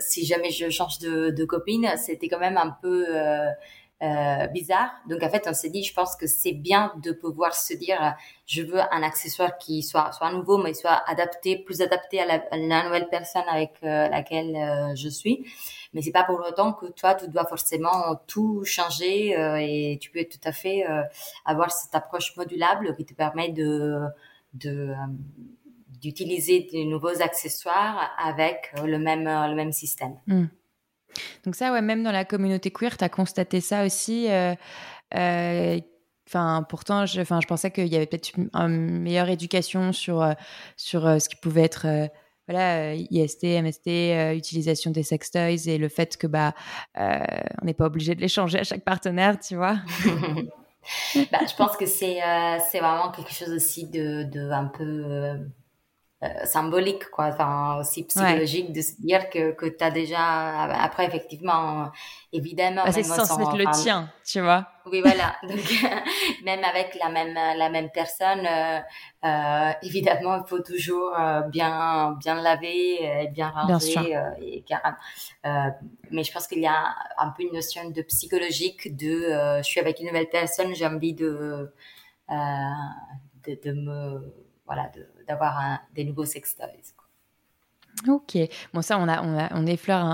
[0.00, 3.04] si jamais je change de, de copine, c'était quand même un peu
[4.02, 4.90] euh, bizarre.
[5.08, 8.14] Donc en fait, on s'est dit, je pense que c'est bien de pouvoir se dire,
[8.46, 12.34] je veux un accessoire qui soit soit nouveau, mais soit adapté, plus adapté à la,
[12.50, 15.44] à la nouvelle personne avec laquelle je suis
[15.92, 20.10] mais c'est pas pour autant que toi tu dois forcément tout changer euh, et tu
[20.10, 21.02] peux tout à fait euh,
[21.44, 24.02] avoir cette approche modulable qui te permet de
[24.54, 24.94] de euh,
[26.00, 30.16] d'utiliser de nouveaux accessoires avec le même le même système.
[30.26, 30.46] Hmm.
[31.44, 34.28] Donc ça ouais même dans la communauté queer tu as constaté ça aussi
[36.30, 40.22] Enfin, pourtant, je, enfin, je pensais qu'il y avait peut-être une, meilleure éducation sur,
[40.76, 42.10] sur ce qui pouvait être
[42.48, 46.54] voilà, euh, IST, MST, euh, utilisation des sextoys et le fait que bah
[46.98, 47.18] euh,
[47.60, 49.76] on n'est pas obligé de les changer à chaque partenaire, tu vois.
[51.30, 52.18] bah, je pense que c'est
[52.70, 55.38] c'est vraiment quelque chose aussi de, de un peu
[56.44, 57.26] symbolique quoi.
[57.26, 61.90] Enfin aussi psychologique de se dire que que tu as déjà après effectivement
[62.32, 64.66] évidemment bah, c'est censé être le tien tu vois.
[64.86, 65.36] Oui voilà.
[65.42, 65.84] Donc
[66.44, 68.80] même avec la même la même personne euh,
[69.24, 74.64] euh, évidemment il faut toujours euh, bien bien laver et bien ranger euh, et
[75.44, 75.48] euh,
[76.10, 79.80] mais je pense qu'il y a un peu une notion de psychologique de je suis
[79.80, 81.72] avec une nouvelle personne j'ai envie de,
[82.30, 84.34] de de me
[84.66, 84.90] voilà
[85.28, 86.94] d'avoir des nouveaux sextoys
[88.06, 88.38] Ok,
[88.72, 89.22] bon ça on a
[89.54, 90.04] on, effleure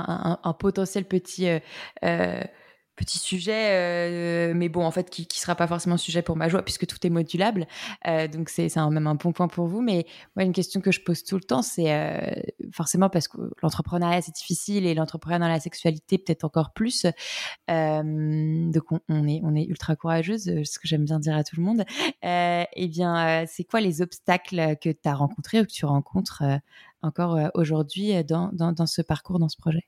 [0.42, 1.58] un potentiel petit euh,
[2.02, 2.42] euh,
[2.96, 6.48] petit sujet, euh, mais bon, en fait, qui, qui sera pas forcément sujet pour ma
[6.48, 7.66] joie puisque tout est modulable.
[8.06, 9.80] Euh, donc c'est même un bon point pour vous.
[9.82, 12.20] Mais moi, une question que je pose tout le temps, c'est euh,
[12.72, 17.06] forcément parce que l'entrepreneuriat c'est difficile et l'entrepreneuriat dans la sexualité peut-être encore plus.
[17.70, 18.02] Euh,
[18.70, 21.62] donc on, est on est ultra courageuse, ce que j'aime bien dire à tout le
[21.62, 21.84] monde.
[22.24, 26.42] Euh, eh bien, c'est quoi les obstacles que tu as rencontrés ou que tu rencontres
[27.02, 29.84] encore aujourd'hui dans, dans, dans ce parcours, dans ce projet?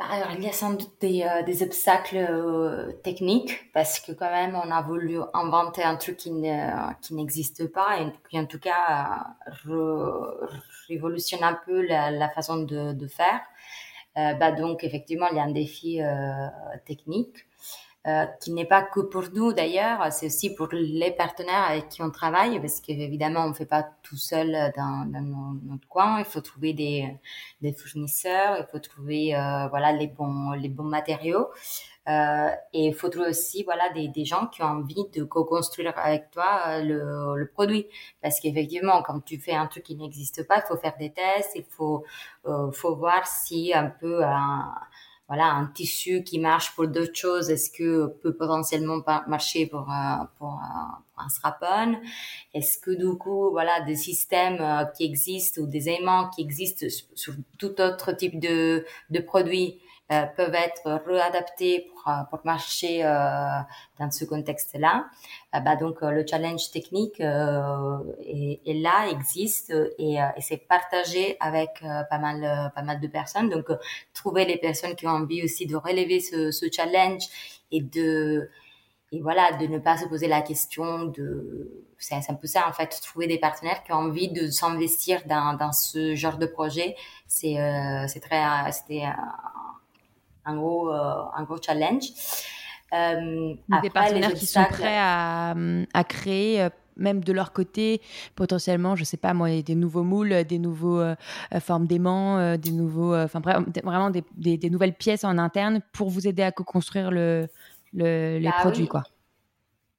[0.00, 4.12] Bah, alors, il y a sans doute des, euh, des obstacles euh, techniques parce que
[4.12, 8.58] quand même, on a voulu inventer un truc qui n'existe pas et qui en tout
[8.58, 9.26] cas
[10.88, 13.42] révolutionne un peu la, la façon de, de faire.
[14.16, 16.00] Euh, bah, donc, effectivement, il y a un défi
[16.86, 17.46] technique.
[18.06, 22.02] Euh, qui n'est pas que pour nous d'ailleurs, c'est aussi pour les partenaires avec qui
[22.02, 25.20] on travaille, parce qu'évidemment on ne fait pas tout seul dans, dans,
[25.64, 26.18] notre coin.
[26.18, 27.06] Il faut trouver des,
[27.60, 31.48] des fournisseurs, il faut trouver euh, voilà les bons les bons matériaux.
[32.08, 35.92] Euh, et il faut trouver aussi voilà des, des gens qui ont envie de co-construire
[35.98, 37.86] avec toi euh, le, le produit
[38.22, 41.52] parce qu'effectivement quand tu fais un truc qui n'existe pas il faut faire des tests
[41.56, 42.04] il faut
[42.46, 44.74] euh, faut voir si un peu un,
[45.30, 47.50] voilà un tissu qui marche pour d'autres choses.
[47.50, 50.60] Est-ce que peut potentiellement marcher pour un, pour
[51.14, 51.94] pour un strap-on?
[52.52, 56.86] Est-ce que du coup voilà des systèmes euh, qui existent ou des aimants qui existent
[57.14, 59.78] sur tout autre type de de produits
[60.12, 63.60] euh, peuvent être réadaptés pour, euh, pour marcher euh,
[64.00, 65.06] dans ce contexte-là.
[65.52, 72.82] Bah, donc le challenge technique est, là, existe et, c'est partagé avec pas mal pas
[72.82, 73.50] mal de personnes.
[73.50, 73.66] Donc
[74.12, 77.22] trouver les personnes qui ont envie aussi de relever ce, challenge
[77.70, 78.50] et de
[79.12, 82.72] et voilà de ne pas se poser la question de c'est un peu ça en
[82.72, 86.96] fait trouver des partenaires qui ont envie de s'investir dans, dans ce genre de projet
[87.26, 87.56] c'est
[88.08, 89.04] c'est très c'était
[90.44, 92.04] un gros, euh, un gros challenge.
[92.92, 95.54] Euh, des partenaires qui sont prêts à,
[95.94, 98.00] à créer euh, même de leur côté,
[98.34, 101.02] potentiellement, je sais pas moi, des nouveaux moules, des nouveaux
[101.60, 106.42] formes d'aimants, des nouveaux, enfin vraiment des, des, nouvelles pièces en interne pour vous aider
[106.42, 107.48] à co-construire le,
[107.94, 109.04] le, les bah produits, quoi.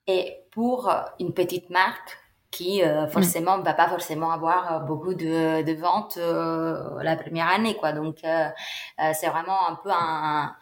[0.06, 2.21] Et pour une petite marque
[2.52, 3.08] qui mm.
[3.08, 7.94] forcément ne va pas forcément avoir beaucoup de, de ventes la première année, quoi.
[7.94, 10.54] Donc c'est vraiment un peu un,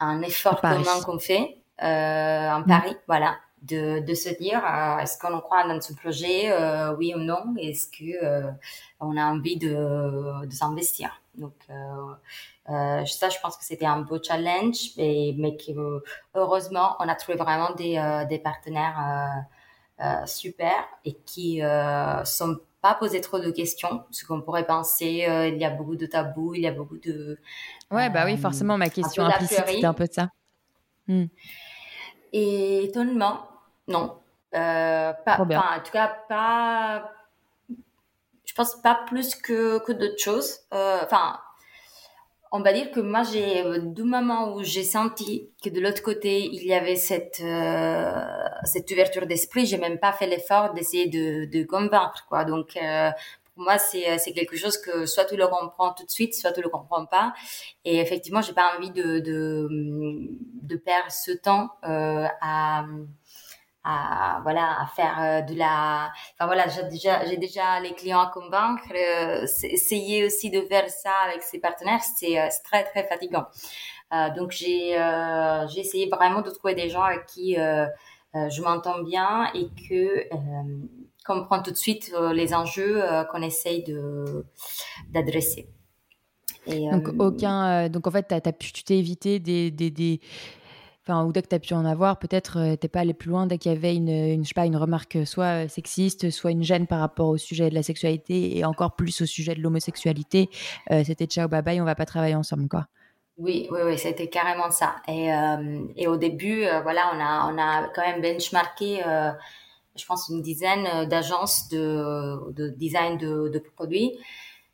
[0.00, 2.66] un effort commun qu'on fait euh, en mm.
[2.66, 7.14] Paris, voilà, de, de se dire euh, est-ce qu'on croit dans ce projet, euh, oui
[7.14, 8.50] ou non, est-ce que euh,
[9.00, 11.20] on a envie de, de s'investir?
[11.34, 16.02] Donc euh, ça, je pense que c'était un beau challenge, mais, mais que
[16.34, 19.44] heureusement, on a trouvé vraiment des, des partenaires
[20.26, 20.72] super
[21.04, 21.60] et qui
[22.24, 25.26] sont pas poser trop de questions, ce qu'on pourrait penser.
[25.52, 27.38] il y a beaucoup de tabous, il y a beaucoup de
[27.90, 30.28] Ouais, bah oui, forcément, ma question implicite, c'était un peu de ça.
[32.32, 33.48] Et étonnement,
[33.88, 34.18] non.
[34.54, 37.10] Euh, pas, en tout cas, pas.
[38.44, 40.60] Je pense pas plus que, que d'autres choses.
[40.72, 41.40] Euh, enfin,
[42.56, 46.32] on va dire que moi, j'ai du moment où j'ai senti que de l'autre côté
[46.44, 47.42] il y avait cette
[48.72, 52.44] cette ouverture d'esprit, j'ai même pas fait l'effort d'essayer de, de convaincre quoi.
[52.44, 52.78] Donc
[53.54, 56.52] pour moi, c'est, c'est quelque chose que soit tu le comprends tout de suite, soit
[56.52, 57.34] tu le comprends pas.
[57.84, 59.68] Et effectivement, j'ai pas envie de, de,
[60.62, 62.84] de perdre ce temps euh, à,
[63.84, 68.20] à voilà à faire euh, de la enfin voilà j'ai déjà j'ai déjà les clients
[68.20, 73.06] à convaincre euh, essayer aussi de faire ça avec ses partenaires c'est, euh, très très
[73.06, 73.44] fatigant
[74.12, 79.02] euh, donc j'ai euh, j'ai essayé vraiment de trouver des gens avec qui je m'entends
[79.02, 80.28] bien et que
[81.24, 84.44] comprend tout de suite les enjeux qu'on essaye de
[85.10, 85.68] d'adresser.
[86.66, 90.20] donc aucun, donc en fait, as, as pu, tu t'es évité des, des, des...
[91.06, 93.28] Enfin, ou dès que tu as pu en avoir, peut-être euh, t'es pas allé plus
[93.28, 96.50] loin dès qu'il y avait une, une, je sais pas, une remarque soit sexiste, soit
[96.50, 99.60] une gêne par rapport au sujet de la sexualité et encore plus au sujet de
[99.60, 100.48] l'homosexualité.
[100.90, 102.86] Euh, C'était ciao, bye bye, on va pas travailler ensemble, quoi.
[103.36, 104.96] Oui, oui, oui, c'était carrément ça.
[105.08, 109.02] Et, euh, et au début, voilà, on a, on a quand même benchmarké
[109.96, 114.18] je pense, une dizaine euh, d'agences de, de, design de, de produits.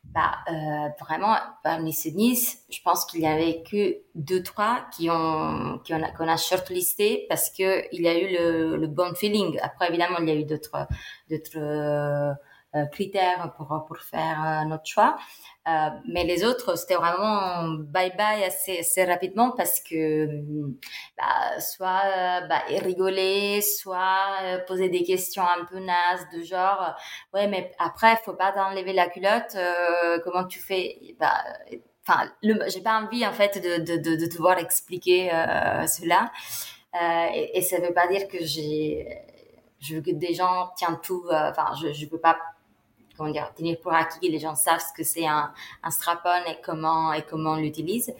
[0.03, 5.09] Bah, euh, vraiment, parmi ces dix, je pense qu'il y avait que deux, trois qui
[5.09, 9.13] ont, qui ont, qu'on a shortlisté parce que il y a eu le, le bon
[9.15, 9.57] feeling.
[9.61, 10.85] Après, évidemment, il y a eu d'autres,
[11.29, 12.33] d'autres, euh,
[12.91, 15.17] critères pour, pour faire euh, notre choix.
[15.67, 20.27] Euh, mais les autres, c'était vraiment bye bye assez, assez rapidement parce que
[21.17, 26.95] bah, soit bah, rigoler, soit poser des questions un peu nazes de genre
[27.33, 29.55] ouais mais après faut pas t'enlever la culotte,
[30.23, 31.43] comment tu fais bah,
[32.07, 32.31] Enfin,
[32.67, 35.29] j'ai pas envie en fait de, de, de, de devoir expliquer
[35.87, 36.31] cela.
[37.35, 39.07] et, et ça veut pas dire que j'ai
[39.79, 41.23] je veux que des gens tiennent tout.
[41.29, 42.37] Enfin, je je peux pas
[43.17, 45.51] comment dire, tenir pour acquis, les gens savent ce que c'est un,
[45.83, 48.13] un strap-on et comment, et comment on l'utilise.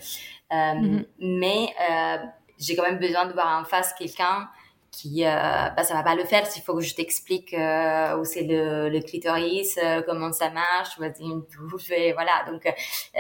[0.51, 1.05] Euh, mm-hmm.
[1.19, 2.17] Mais euh,
[2.57, 4.49] j'ai quand même besoin de voir en face quelqu'un
[4.91, 8.25] qui, euh, bah, ça va pas le faire s'il faut que je t'explique euh, où
[8.25, 12.43] c'est le, le clitoris, comment ça marche, vas-y une touche, et voilà.
[12.51, 12.63] Donc,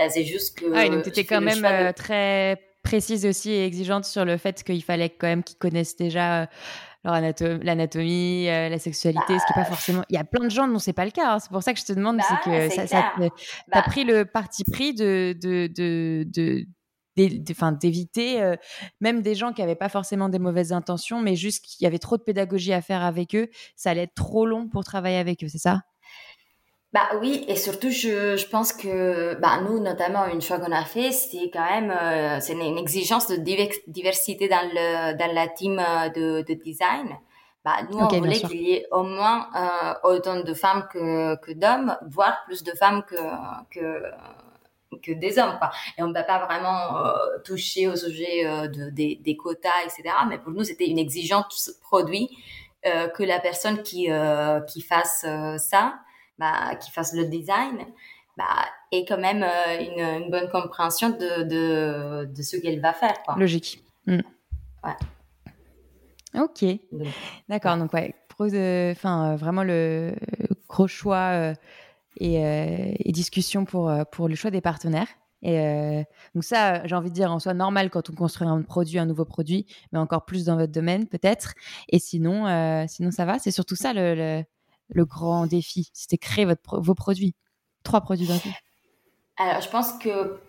[0.09, 0.65] c'est juste que.
[0.75, 1.91] Ah, donc tu étais quand même de...
[1.93, 6.47] très précise aussi et exigeante sur le fait qu'il fallait quand même qu'ils connaissent déjà
[7.03, 10.03] l'anatomie, euh, la sexualité, ce qui est pas bah, forcément.
[10.09, 11.33] Il y a plein de gens dont c'est pas le cas.
[11.33, 11.39] Hein.
[11.39, 13.29] C'est pour ça que je te demande, c'est bah, que ça, ça te...
[13.71, 13.81] bah...
[13.81, 16.65] pris le parti pris de, de, de, de
[17.15, 18.55] d'éviter euh,
[19.01, 21.99] même des gens qui n'avaient pas forcément des mauvaises intentions, mais juste qu'il y avait
[21.99, 25.43] trop de pédagogie à faire avec eux, ça allait être trop long pour travailler avec
[25.43, 25.81] eux, c'est ça?
[26.93, 30.83] Bah oui, et surtout je, je pense que bah nous notamment une fois qu'on a
[30.83, 33.37] fait, c'était quand même euh, c'est une, exigence de
[33.87, 37.17] diversité dans le dans la team euh, de, de design.
[37.63, 41.53] Bah nous on voulait qu'il y ait au moins euh, autant de femmes que que
[41.53, 43.15] d'hommes, voire plus de femmes que
[43.69, 44.03] que
[45.01, 45.71] que des hommes quoi.
[45.97, 49.69] Et on ne va pas vraiment euh, toucher au sujet euh, de, des, des quotas
[49.85, 50.13] etc.
[50.27, 52.29] Mais pour nous c'était une exigence produit
[52.83, 54.09] que la personne qui
[54.67, 55.23] qui fasse
[55.57, 55.93] ça
[56.41, 57.77] bah, qui fasse le design,
[58.37, 62.93] bah, ait quand même euh, une, une, bonne compréhension de, de, de ce qu'elle va
[62.93, 63.21] faire.
[63.23, 63.35] Quoi.
[63.37, 63.83] Logique.
[64.07, 64.19] Mm.
[64.83, 66.41] Ouais.
[66.41, 66.65] Ok.
[67.47, 67.77] D'accord.
[67.77, 70.15] Donc, ouais, enfin, euh, vraiment le
[70.67, 71.53] gros choix euh,
[72.17, 75.07] et, euh, et, discussion pour, pour le choix des partenaires.
[75.43, 76.03] Et euh,
[76.35, 79.05] donc ça, j'ai envie de dire en soi normal quand on construit un produit, un
[79.05, 81.53] nouveau produit, mais encore plus dans votre domaine peut-être.
[81.89, 83.39] Et sinon, euh, sinon ça va?
[83.39, 84.43] C'est surtout ça le, le,
[84.91, 87.35] le grand défi C'était créer votre, vos produits.
[87.83, 88.53] Trois produits d'un coup.
[89.37, 90.39] Alors, je pense que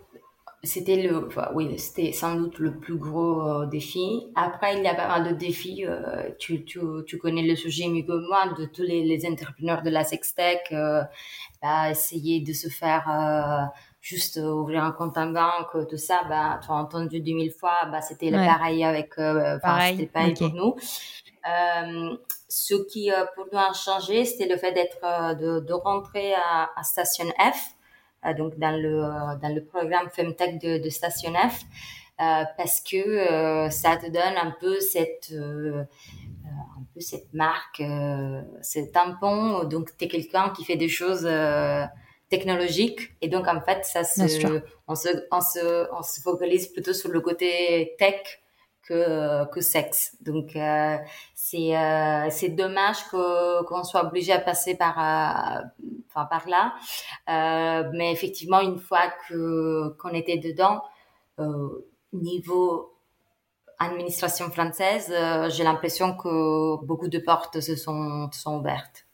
[0.65, 4.29] c'était le, enfin, oui, c'était sans doute le plus gros euh, défi.
[4.37, 5.85] Après, il y a pas mal de défis.
[5.85, 9.83] Euh, tu, tu, tu, connais le sujet mieux que moi de tous les, les entrepreneurs
[9.83, 10.61] de la sextech.
[10.71, 11.03] Euh,
[11.61, 16.21] bah, essayer de se faire juste ouvrir un compte en banque, tout ça.
[16.29, 17.87] Bah, tu as entendu dix mille fois.
[17.91, 18.47] Bah, c'était ouais.
[18.47, 19.17] pareil avec.
[19.17, 19.97] Pareil.
[19.97, 20.49] C'était pareil okay.
[20.49, 20.77] pour nous.
[22.53, 25.73] Euh, ce qui euh, pour nous a changé, c'était le fait d'être euh, de, de,
[25.73, 27.75] rentrer à, à, Station F,
[28.37, 29.01] donc dans le
[29.41, 31.63] dans le programme Femtech de, de Station F,
[32.57, 35.33] parce que ça te donne un peu cette
[36.79, 39.65] un peu cette marque, euh, ce tampon.
[39.65, 41.85] Donc, tu es quelqu'un qui fait des choses euh,
[42.29, 43.13] technologiques.
[43.21, 44.23] Et donc, en fait, ça se,
[44.89, 48.42] on, se, on, se, on se focalise plutôt sur le côté tech
[48.87, 50.17] que, que sexe.
[50.21, 50.97] Donc, euh,
[51.35, 55.63] c'est euh, c'est dommage qu'on soit obligé à passer par, euh,
[56.09, 56.75] enfin, par là.
[57.29, 60.83] Euh, mais effectivement, une fois que qu'on était dedans,
[61.39, 62.95] euh, niveau
[63.79, 65.13] administration française,
[65.51, 69.07] j'ai l'impression que beaucoup de portes se sont, sont ouvertes.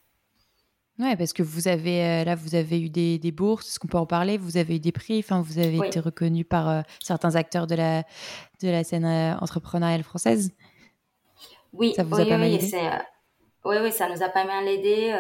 [0.99, 3.99] Ouais, parce que vous avez là, vous avez eu des, des bourses, est-ce qu'on peut
[3.99, 4.37] en parler?
[4.37, 8.03] Vous avez eu des prix, enfin, vous avez été reconnu par certains acteurs de la
[8.63, 9.07] de la scène
[9.41, 10.53] entrepreneuriale française?
[11.73, 12.71] Oui, ça vous oui, a pas mal aidé?
[13.65, 15.13] oui, oui, ça nous a pas mal aidé.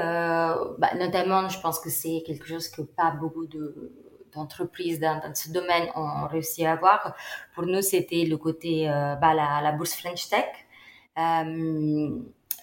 [0.78, 3.92] Bah, notamment, je pense que c'est quelque chose que pas beaucoup de
[4.34, 7.14] d'entreprises dans, ce domaine ont réussi à avoir.
[7.54, 10.46] Pour nous, c'était le côté, euh, bah, la, la, bourse French Tech.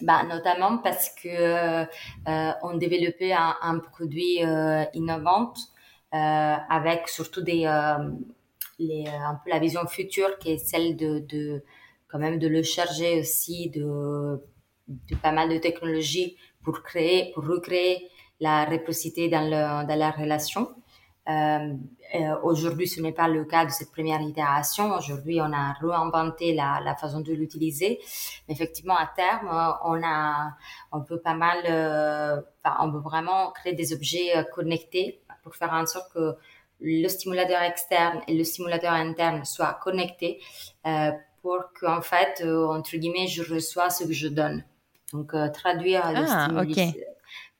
[0.02, 5.54] Bah, notamment parce que euh, on développait un, un produit euh, innovant
[6.12, 6.16] euh,
[6.68, 7.64] avec surtout des
[8.78, 11.62] les, un peu la vision future qui est celle de, de
[12.08, 14.38] quand même de le charger aussi de,
[14.88, 20.10] de pas mal de technologies pour créer pour recréer la réciprocité dans le dans la
[20.10, 20.68] relation.
[21.28, 21.74] Euh,
[22.24, 24.94] euh, aujourd'hui, ce n'est pas le cas de cette première itération.
[24.94, 27.98] Aujourd'hui, on a réinventé la, la façon de l'utiliser.
[28.46, 29.48] Mais effectivement, à terme,
[29.84, 30.52] on a,
[30.92, 35.54] on peut pas mal, euh, enfin, on peut vraiment créer des objets euh, connectés pour
[35.54, 36.36] faire en sorte que
[36.80, 40.40] le stimulateur externe et le stimulateur interne soient connectés
[40.86, 41.10] euh,
[41.42, 44.64] pour qu'en fait, entre guillemets, je reçois ce que je donne.
[45.12, 46.94] Donc, traduire ah, stimuli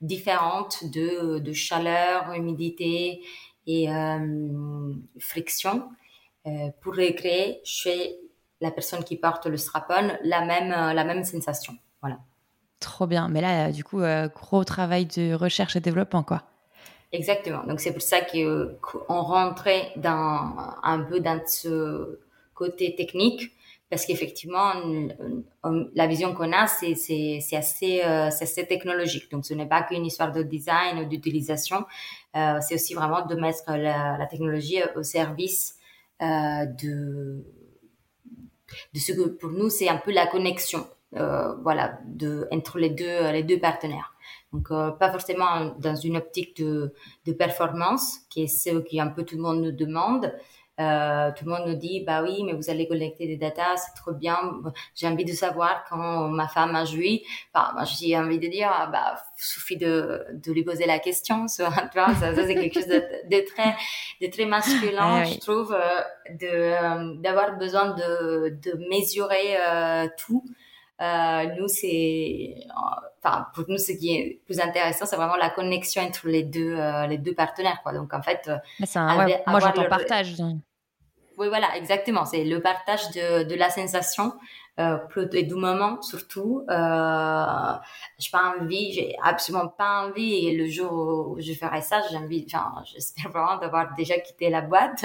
[0.01, 3.23] différentes de, de chaleur, humidité,
[3.67, 5.89] et euh, friction
[6.47, 8.17] euh, pour recréer chez
[8.61, 11.75] la personne qui porte le strap-on la même, euh, la même sensation.
[12.01, 12.19] Voilà.
[12.81, 13.29] Trop bien.
[13.29, 14.03] Mais là, du coup,
[14.35, 16.43] gros travail de recherche et développement, quoi.
[17.11, 17.65] Exactement.
[17.65, 22.21] Donc, c'est pour ça qu'on rentrait dans, un peu dans ce
[22.55, 23.56] côté technique
[23.89, 24.73] parce qu'effectivement,
[25.95, 26.93] la vision qu'on a, c'est
[27.53, 29.31] assez, euh, technologique.
[29.31, 31.85] Donc, ce n'est pas qu'une histoire de design ou d'utilisation,
[32.37, 35.77] euh, c'est aussi vraiment de mettre la, technologie au service
[36.23, 37.45] euh, de,
[38.95, 43.59] ce que pour nous, c'est un peu la connexion euh, voilà, de, entre les deux,
[43.61, 44.15] partenaires.
[44.53, 46.93] Donc, euh, pas forcément dans une optique de,
[47.25, 50.35] de performance, qui est ce qui un peu tout le monde nous demande,
[50.79, 53.95] euh, tout le monde nous dit, bah oui, mais vous allez collecter des datas, c'est
[53.95, 54.39] trop bien.
[54.95, 57.25] J'ai envie de savoir quand ma femme a joui.
[57.55, 61.47] Enfin, moi, j'ai envie de dire, ah, bah, suffit de, de lui poser la question.
[61.57, 63.75] Ça, ça, c'est quelque chose de, de, très,
[64.21, 66.01] de très masculin, ah je trouve, euh,
[66.31, 70.45] de, euh, d'avoir besoin de, de mesurer euh, tout.
[71.01, 72.55] Euh, nous, c'est,
[73.27, 76.77] enfin, pour nous, ce qui est plus intéressant, c'est vraiment la connexion entre les deux,
[76.77, 77.93] euh, les deux partenaires, quoi.
[77.93, 78.51] Donc, en fait,
[78.95, 80.37] un, ouais, moi, j'entends partage.
[81.39, 82.25] Oui, voilà, exactement.
[82.25, 84.33] C'est le partage de, de la sensation
[84.79, 84.99] euh,
[85.33, 86.65] et du moment surtout.
[86.69, 87.73] Euh,
[88.19, 90.47] j'ai pas envie, j'ai absolument pas envie.
[90.47, 94.51] Et le jour où je ferai ça, j'ai envie, enfin, j'espère vraiment d'avoir déjà quitté
[94.51, 95.05] la boîte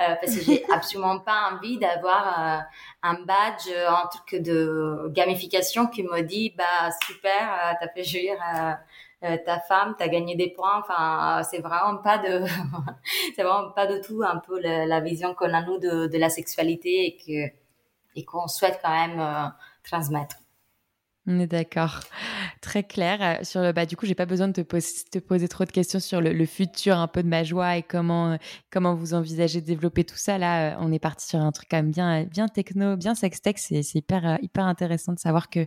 [0.00, 2.60] euh, parce que j'ai absolument pas envie d'avoir euh,
[3.02, 8.36] un badge, un truc de gamification qui me dit, bah super, euh, t'as fait jouir
[9.22, 10.78] euh, ta femme, t'as gagné des points.
[10.80, 12.42] Enfin, c'est vraiment pas de,
[13.36, 16.30] c'est vraiment pas de tout un peu la, vision qu'on a nous de, de, la
[16.30, 17.54] sexualité et que
[18.14, 19.48] et qu'on souhaite quand même euh,
[19.82, 20.36] transmettre.
[21.26, 22.00] On est d'accord.
[22.62, 23.18] Très clair.
[23.20, 26.00] Euh, sur le, bah, du coup, j'ai pas besoin de te, poser trop de questions
[26.00, 28.38] sur le, futur un peu de ma joie et comment,
[28.70, 30.38] comment vous envisagez de développer tout ça.
[30.38, 33.58] Là, euh, on est parti sur un truc quand même bien, bien techno, bien sextech.
[33.58, 35.66] C'est, c'est hyper, euh, hyper intéressant de savoir que,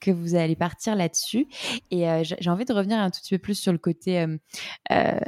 [0.00, 1.46] que vous allez partir là-dessus.
[1.90, 5.18] Et j'ai envie de revenir un tout petit peu plus sur le côté euh,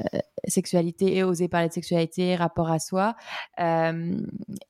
[0.47, 3.16] sexualité et oser parler de sexualité, rapport à soi.
[3.61, 4.16] Euh,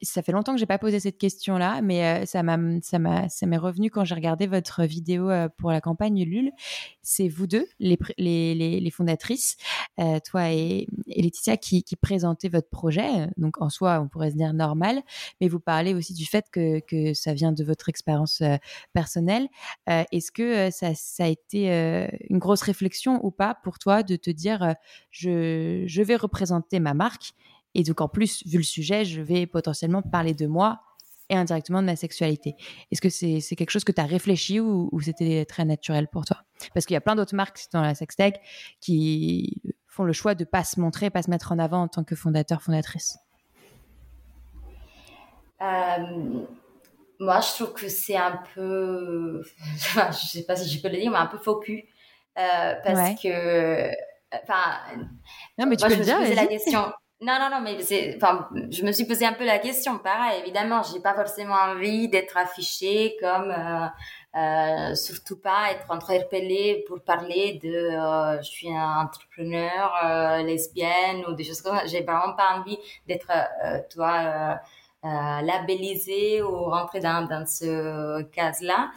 [0.03, 3.47] ça fait longtemps que j'ai pas posé cette question-là, mais ça m'a, ça m'a, ça
[3.47, 6.53] m'est revenu quand j'ai regardé votre vidéo pour la campagne Ulule.
[7.03, 9.57] C'est vous deux, les, les, les, fondatrices,
[10.01, 13.29] euh, toi et, Laetitia, qui, qui présentez votre projet.
[13.37, 15.03] Donc en soi, on pourrait se dire normal,
[15.41, 18.57] mais vous parlez aussi du fait que, que ça vient de votre expérience euh,
[18.93, 19.49] personnelle.
[19.87, 21.69] Est-ce que ça, ça, a été
[22.29, 24.75] une grosse réflexion ou pas pour toi de te dire
[25.11, 25.56] je,
[25.87, 27.33] je vais représenter ma marque
[27.75, 30.81] et donc en plus, vu le sujet, je vais potentiellement parler de moi
[31.29, 32.55] et indirectement de ma sexualité.
[32.91, 36.39] Est-ce que c'est quelque chose que tu as réfléchi ou, c'était très naturel pour toi?
[36.73, 38.41] Parce qu'il y a plein d'autres marques dans la sextech
[38.81, 42.03] qui font le choix de pas se montrer, pas se mettre en avant en tant
[42.03, 43.19] que fondateur, fondatrice.
[45.61, 46.45] Euh,
[47.19, 49.43] moi, je trouve que c'est un peu,
[49.77, 51.85] je sais pas si je peux le dire, mais un peu faux cul.
[52.39, 53.91] Euh, parce que,
[54.43, 54.79] enfin,
[55.59, 56.93] non, mais tu peux je me dire, la question.
[57.23, 57.79] Non, non, non, mais
[58.17, 59.99] enfin, je me suis posé un peu la question.
[59.99, 63.87] Pareil, évidemment, j'ai pas forcément envie d'être affichée comme, euh,
[64.39, 71.33] euh, surtout pas être interpellée pour parler de, euh, je suis un entrepreneur lesbienne ou
[71.33, 71.87] des choses comme ça.
[71.87, 73.33] J'ai vraiment pas envie d'être,
[73.89, 74.61] toi,
[75.43, 78.91] labelliser ou rentrer dans, dans ce case-là.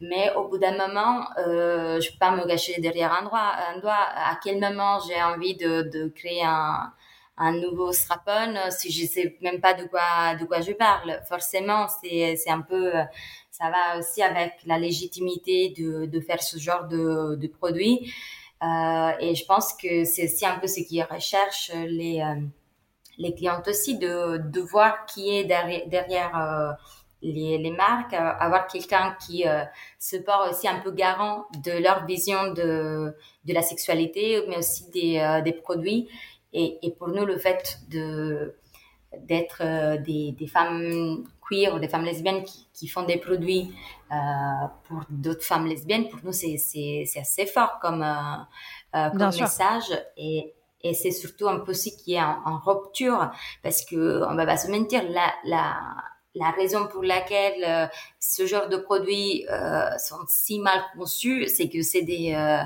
[0.00, 3.52] Mais au bout d'un moment, euh, je peux pas me gâcher derrière un doigt.
[3.74, 4.06] Un doigt.
[4.32, 6.92] À quel moment j'ai envie de, de créer un,
[7.36, 11.20] un nouveau strapon si je sais même pas de quoi de quoi je parle?
[11.28, 12.92] Forcément, c'est un peu
[13.50, 18.12] ça va aussi avec la légitimité de de faire ce genre de de produit.
[18.62, 22.40] Euh, et je pense que c'est aussi un peu ce qui recherchent les euh,
[23.18, 26.72] les clientes aussi de de voir qui est derrière derrière euh,
[27.22, 29.44] les, les marques, avoir quelqu'un qui
[29.98, 34.90] se porte aussi un peu garant de leur vision de, de la sexualité, mais aussi
[34.90, 36.06] des, des produits.
[36.52, 38.54] Et, et, pour nous, le fait de
[39.22, 39.62] d'être
[40.02, 43.72] des, des, femmes queer ou des femmes lesbiennes qui, qui font des produits
[44.12, 49.90] euh, pour d'autres femmes lesbiennes, pour nous, c'est assez fort comme, euh, euh comme message.
[50.16, 50.54] Et,
[50.84, 53.32] et c'est surtout un peu aussi qui est en, en, rupture
[53.62, 55.74] parce que on va pas se mentir, la, la,
[56.34, 57.86] la raison pour laquelle euh,
[58.20, 62.62] ce genre de produits euh, sont si mal conçus, c'est que c'est des euh,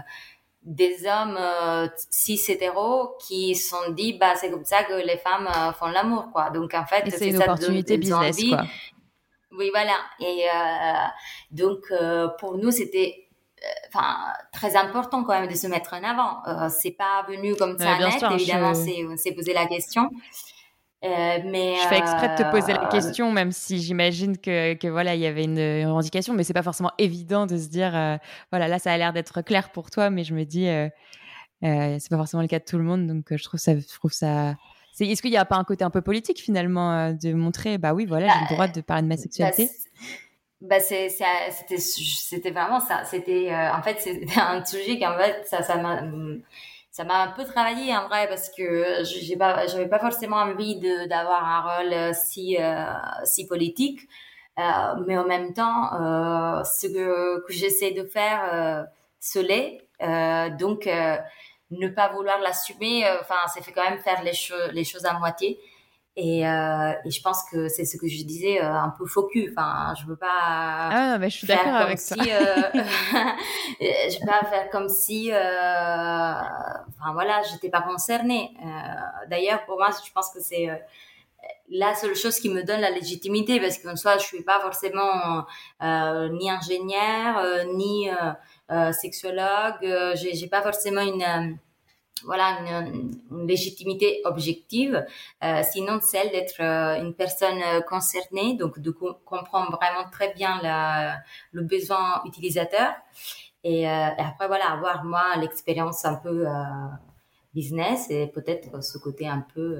[0.63, 1.39] des hommes
[2.11, 5.49] cis hétéros qui sont dit bah c'est comme ça que les femmes
[5.79, 6.51] font l'amour quoi.
[6.51, 8.65] Donc en fait c'est une opportunité business quoi.
[9.53, 9.97] Oui voilà.
[10.21, 10.45] Et
[11.53, 11.91] donc
[12.39, 13.28] pour nous c'était
[13.89, 14.17] enfin
[14.53, 16.69] très important quand même de se mettre en avant.
[16.71, 20.11] C'est pas venu comme ça net évidemment c'est on s'est posé la question.
[21.05, 24.75] Euh, mais je fais exprès de te poser la euh, question, même si j'imagine que,
[24.75, 27.69] que, voilà il y avait une, une revendication, mais c'est pas forcément évident de se
[27.69, 28.17] dire euh,
[28.51, 30.89] voilà là ça a l'air d'être clair pour toi, mais je me dis euh,
[31.63, 34.13] c'est pas forcément le cas de tout le monde, donc je trouve ça je trouve
[34.13, 34.57] ça
[34.99, 38.05] est-ce qu'il n'y a pas un côté un peu politique finalement de montrer bah oui
[38.05, 39.71] voilà j'ai le bah, droit de parler de ma sexualité?
[40.61, 43.05] Bah, bah c'était c'était vraiment ça.
[43.05, 46.03] C'était en fait c'était un sujet qui en fait ça ça m'a
[46.91, 50.81] ça m'a un peu travaillé en vrai parce que j'ai pas j'avais pas forcément envie
[51.09, 52.85] d'avoir un rôle euh, si euh,
[53.25, 54.01] si politique.
[54.59, 58.83] Euh, mais en même temps euh, ce que, que j'essaie de faire euh,
[59.21, 59.87] ce l'est.
[60.59, 60.89] Donc
[61.71, 65.13] ne pas vouloir l'assumer enfin ça fait quand même faire les choses les choses à
[65.19, 65.59] moitié
[66.21, 69.29] et, euh, et, je pense que c'est ce que je disais, euh, un peu faux
[69.29, 69.55] cul.
[69.57, 70.27] Enfin, je veux pas.
[70.29, 72.17] Ah, mais je suis d'accord avec si, ça.
[73.81, 78.51] Euh, je veux pas faire comme si, euh, enfin voilà, j'étais pas concernée.
[78.61, 80.67] Euh, d'ailleurs, pour moi, je pense que c'est
[81.71, 85.47] la seule chose qui me donne la légitimité, parce qu'en soi, je suis pas forcément
[85.81, 88.09] ni ingénieur, ni
[88.93, 90.15] sexologue.
[90.15, 91.59] j'ai pas forcément une
[92.25, 95.05] voilà une, une, légitimité objective,
[95.43, 100.61] euh, sinon celle d'être euh, une personne euh, concernée, donc de comprendre vraiment très bien
[100.63, 101.19] la,
[101.53, 102.93] le besoin utilisateur.
[103.65, 106.47] Et, euh, et, après voilà avoir moi l'expérience un peu
[107.55, 109.79] business et peut-être ce côté un peu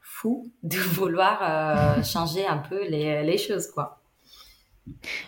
[0.00, 4.00] fou de vouloir changer un peu les, les choses quoi.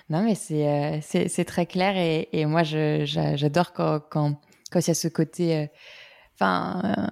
[0.08, 4.38] Non mais c'est c'est très clair et, et moi j'adore quand, quand
[4.70, 5.66] quand il y a ce côté, euh,
[6.34, 7.06] enfin, euh,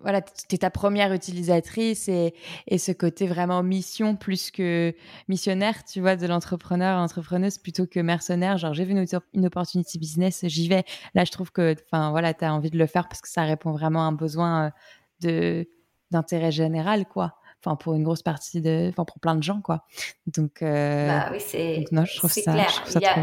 [0.00, 2.34] voilà, tu es ta première utilisatrice et,
[2.66, 4.94] et, ce côté vraiment mission plus que
[5.28, 8.56] missionnaire, tu vois, de l'entrepreneur, entrepreneuse plutôt que mercenaire.
[8.58, 10.84] Genre, j'ai vu une, une opportunité business, j'y vais.
[11.14, 13.42] Là, je trouve que, enfin, voilà, tu as envie de le faire parce que ça
[13.42, 14.70] répond vraiment à un besoin euh,
[15.20, 15.68] de
[16.10, 17.36] d'intérêt général, quoi.
[17.64, 19.86] Enfin, pour une grosse partie de, enfin, pour plein de gens, quoi.
[20.26, 22.68] Donc, euh, bah oui, c'est, non, je trouve ça, clair.
[22.68, 23.22] Je trouve ça il y a, trop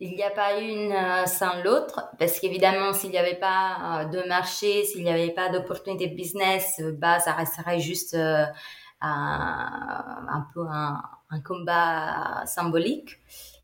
[0.00, 4.04] il n'y a pas une euh, sans l'autre, parce qu'évidemment, s'il n'y avait pas euh,
[4.04, 8.52] de marché, s'il n'y avait pas d'opportunité de business, euh, bah, ça resterait juste un,
[9.00, 13.18] un, peu un, un, combat symbolique.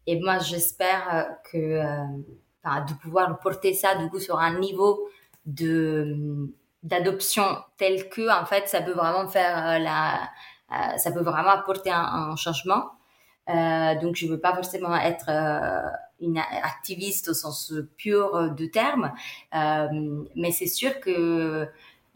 [0.07, 1.81] Et moi, j'espère que,
[2.65, 5.09] enfin, de pouvoir porter ça, du coup, sur un niveau
[5.47, 6.49] de
[6.83, 7.45] d'adoption
[7.77, 10.29] tel que, en fait, ça peut vraiment faire la,
[10.99, 12.91] ça peut vraiment apporter un, un changement.
[13.49, 15.81] Euh, donc, je veux pas forcément être euh,
[16.23, 19.13] une activiste au sens pur du terme,
[19.55, 21.69] euh, mais c'est sûr que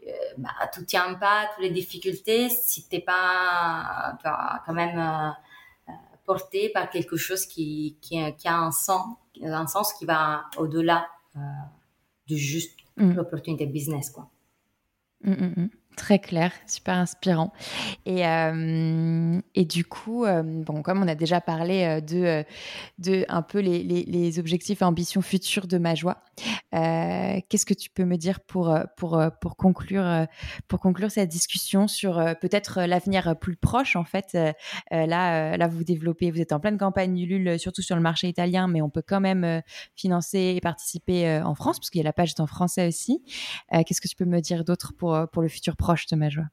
[0.07, 4.17] euh, bah, tout tient pas, toutes les difficultés, si t'es pas
[4.65, 5.91] quand même euh,
[6.25, 11.07] porté par quelque chose qui, qui, qui, a un sens, un sens qui va au-delà
[11.35, 11.39] euh,
[12.29, 13.13] de juste mmh.
[13.13, 14.29] l'opportunité business, quoi.
[15.21, 17.51] Mmh, mmh, Très clair, super inspirant.
[18.05, 22.45] Et, euh, et du coup, euh, bon, comme on a déjà parlé euh, de,
[22.99, 26.21] de un peu les, les, objectifs et ambitions futures de ma joie,
[26.71, 30.27] qu'est-ce que tu peux me dire pour, pour, pour, conclure,
[30.67, 34.37] pour conclure cette discussion sur peut-être l'avenir plus proche En fait,
[34.91, 38.67] là, là, vous développez, vous êtes en pleine campagne Ulule, surtout sur le marché italien,
[38.67, 39.63] mais on peut quand même
[39.95, 43.23] financer et participer en France, parce qu'il y a la page en français aussi.
[43.71, 45.86] qu'est-ce que tu peux me dire d'autre pour, pour le futur proche?
[45.87, 46.49] Proche de ma joie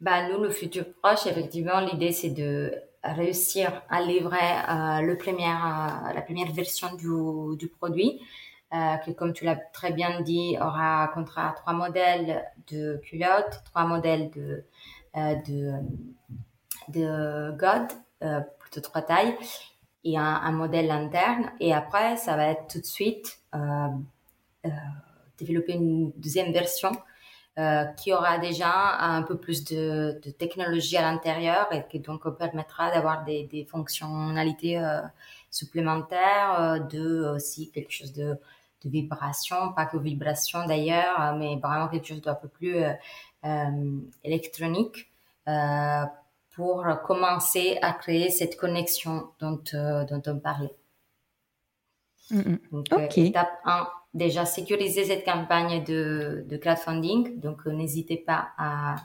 [0.00, 2.72] bah, Nous, le futur proche, effectivement, l'idée, c'est de
[3.02, 8.20] réussir à livrer euh, le première, la première version du, du produit,
[8.72, 13.86] euh, qui, comme tu l'as très bien dit, aura contrat trois modèles de culottes, trois
[13.86, 14.62] modèles de,
[15.16, 15.72] euh, de,
[16.96, 17.88] de God,
[18.22, 19.34] euh, plutôt trois tailles,
[20.04, 21.50] et un, modèle interne.
[21.58, 23.88] Et après, ça va être tout de suite euh,
[24.66, 24.70] euh,
[25.38, 26.92] développer une deuxième version
[27.60, 32.26] euh, qui aura déjà un peu plus de, de technologie à l'intérieur et qui donc
[32.38, 35.02] permettra d'avoir des, des, fonctionnalités euh,
[35.50, 38.38] supplémentaires, euh, de aussi quelque chose de,
[38.82, 42.76] de vibration, pas que vibration d'ailleurs, mais vraiment quelque chose d'un peu plus
[44.24, 45.10] électronique
[46.54, 49.60] pour commencer à créer cette connexion dont,
[50.10, 50.76] dont on parlait.
[52.30, 52.58] Mm -hmm.
[52.88, 57.40] Donc, étape 1, déjà sécuriser cette campagne de, de crowdfunding.
[57.40, 58.96] Donc, euh, n'hésitez pas à,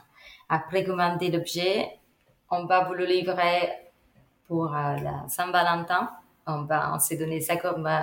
[0.48, 1.88] à précommander l'objet.
[2.50, 3.70] On va vous le livrer
[4.46, 6.10] pour euh, la Saint-Valentin.
[6.46, 8.02] On va, on s'est donné ça comme, euh,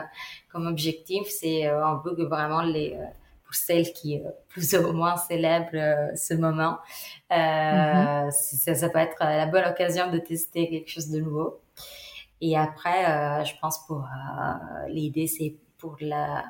[0.51, 1.27] comme objectif.
[1.29, 3.05] C'est, euh, on veut que vraiment les, euh,
[3.45, 6.79] pour celles qui plus ou moins célèbrent ce moment,
[7.29, 8.31] mm -hmm.
[8.31, 11.61] ça, ça peut être la bonne occasion de tester quelque chose de nouveau.
[12.41, 14.03] Et après, je pense pour
[14.87, 16.43] l'idée, c'est pour la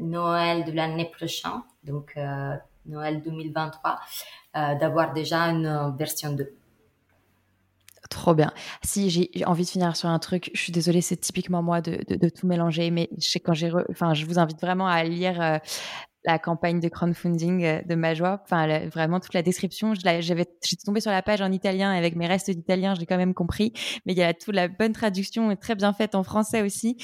[0.00, 2.54] Noël de l'année prochaine, donc euh,
[2.86, 4.00] Noël 2023,
[4.56, 6.52] euh, d'avoir déjà une version 2.
[8.10, 8.52] Trop bien.
[8.82, 12.28] Si j'ai envie de finir sur un truc, je suis désolée, c'est typiquement moi de,
[12.28, 15.58] tout mélanger, mais je sais quand j'ai, enfin, je vous invite vraiment à lire euh,
[16.24, 18.40] la campagne de crowdfunding euh, de ma joie.
[18.42, 19.94] Enfin, vraiment toute la description.
[19.94, 23.34] J'étais tombée sur la page en italien avec mes restes d'italien, je l'ai quand même
[23.34, 23.72] compris.
[24.06, 26.96] Mais il y a toute la bonne traduction et très bien faite en français aussi.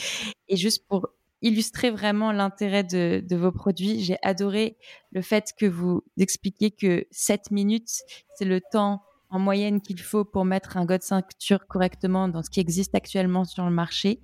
[0.48, 1.08] Et juste pour
[1.42, 4.02] illustrer vraiment l'intérêt de, vos produits.
[4.02, 4.76] J'ai adoré
[5.12, 8.02] le fait que vous expliquiez que 7 minutes,
[8.34, 12.50] c'est le temps en moyenne qu'il faut pour mettre un god ceinture correctement dans ce
[12.50, 14.20] qui existe actuellement sur le marché.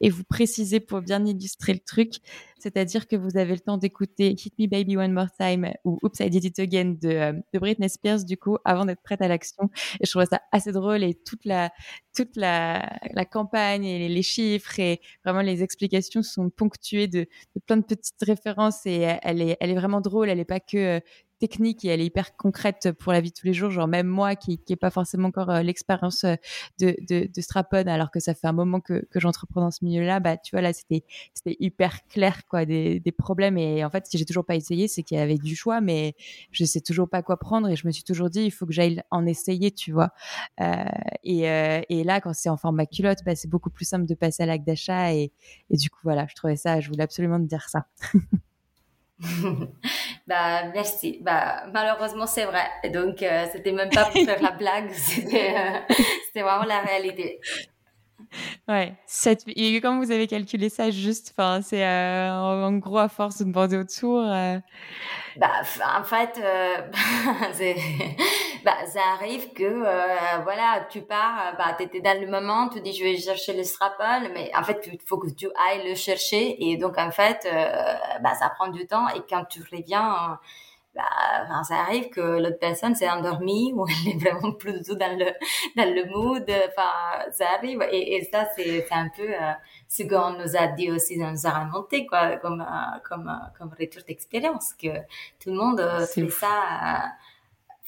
[0.00, 2.20] Et vous précisez pour bien illustrer le truc,
[2.58, 6.18] c'est-à-dire que vous avez le temps d'écouter Hit Me Baby One More Time ou Oops
[6.20, 9.70] I Did It Again de, euh, Britney Spears du coup avant d'être prête à l'action.
[10.00, 11.70] Et je trouve ça assez drôle et toute la
[12.14, 17.60] toute la, la campagne et les, chiffres et vraiment les explications sont ponctuées de, de,
[17.66, 20.30] plein de petites références et elle est elle est vraiment drôle.
[20.30, 21.00] Elle est pas que
[21.38, 23.70] technique et elle est hyper concrète pour la vie de tous les jours.
[23.70, 26.24] Genre même moi qui qui pas forcément encore euh, l'expérience
[26.78, 29.84] de, de, de Strapon alors que ça fait un moment que, que j'entreprends dans ce
[29.84, 33.58] milieu-là, bah tu vois là c'était c'était hyper clair quoi des, des problèmes.
[33.58, 36.14] Et en fait si j'ai toujours pas essayé c'est qu'il y avait du choix mais
[36.50, 37.68] je sais toujours pas quoi prendre.
[37.68, 40.10] Et je me suis toujours dit il faut que j'aille en essayer tu vois.
[40.60, 40.84] Euh,
[41.24, 44.14] et, euh, et là quand c'est en format culotte bah, c'est beaucoup plus simple de
[44.14, 45.12] passer à l'acte d'achat.
[45.14, 45.32] Et,
[45.70, 47.86] et du coup voilà je trouvais ça je voulais absolument te dire ça
[50.26, 51.18] bah merci.
[51.22, 52.68] Bah malheureusement c'est vrai.
[52.92, 57.40] Donc euh, c'était même pas pour faire la blague, c'était euh, vraiment la réalité.
[58.68, 59.44] Ouais, 7...
[59.48, 63.44] et quand vous avez calculé ça juste, enfin c'est euh, en gros à force de
[63.44, 64.20] demander autour.
[64.20, 64.58] Euh...
[65.36, 65.50] Bah
[65.96, 66.76] en fait, euh,
[68.64, 73.04] bah ça arrive que voilà, tu pars, bah t'étais dans le moment, tu dis je
[73.04, 76.76] vais chercher le strapple, mais en fait il faut que tu ailles le chercher et
[76.76, 77.48] donc en fait
[78.22, 80.38] bah ça prend du temps et quand tu reviens
[80.96, 81.02] bah,
[81.44, 84.94] enfin, ça arrive que l'autre personne s'est endormie ou elle est vraiment plus du tout
[84.94, 85.26] dans le
[85.76, 86.44] dans le mood.
[86.68, 89.52] Enfin, ça arrive et, et ça c'est c'est un peu euh,
[89.88, 91.68] ce qu'on nous a dit aussi, on nous a
[92.08, 94.88] quoi, comme euh, comme euh, comme retour d'expérience que
[95.38, 96.46] tout le monde euh, fait ça.
[96.48, 97.08] Euh,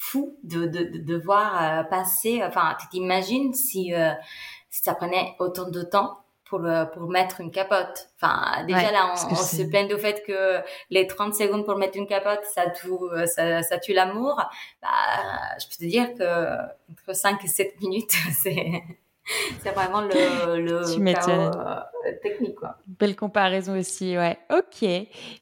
[0.01, 3.93] fou de, de, de, de voir passer, enfin, tu t'imagines si,
[4.71, 6.61] si ça prenait autant de temps pour,
[6.93, 8.11] pour mettre une capote.
[8.21, 10.59] Enfin, déjà ouais, là, on, on se plaint du fait que
[10.91, 14.43] les 30 secondes pour mettre une capote, ça, tout, ça, ça tue l'amour.
[14.83, 14.89] Bah,
[15.61, 16.57] je peux te dire que
[16.91, 18.83] entre 5 et 7 minutes, c'est
[19.63, 22.57] c'est vraiment le, le chaos, euh, technique.
[22.57, 22.77] Quoi.
[22.87, 24.39] Belle comparaison aussi, ouais.
[24.51, 24.89] Ok.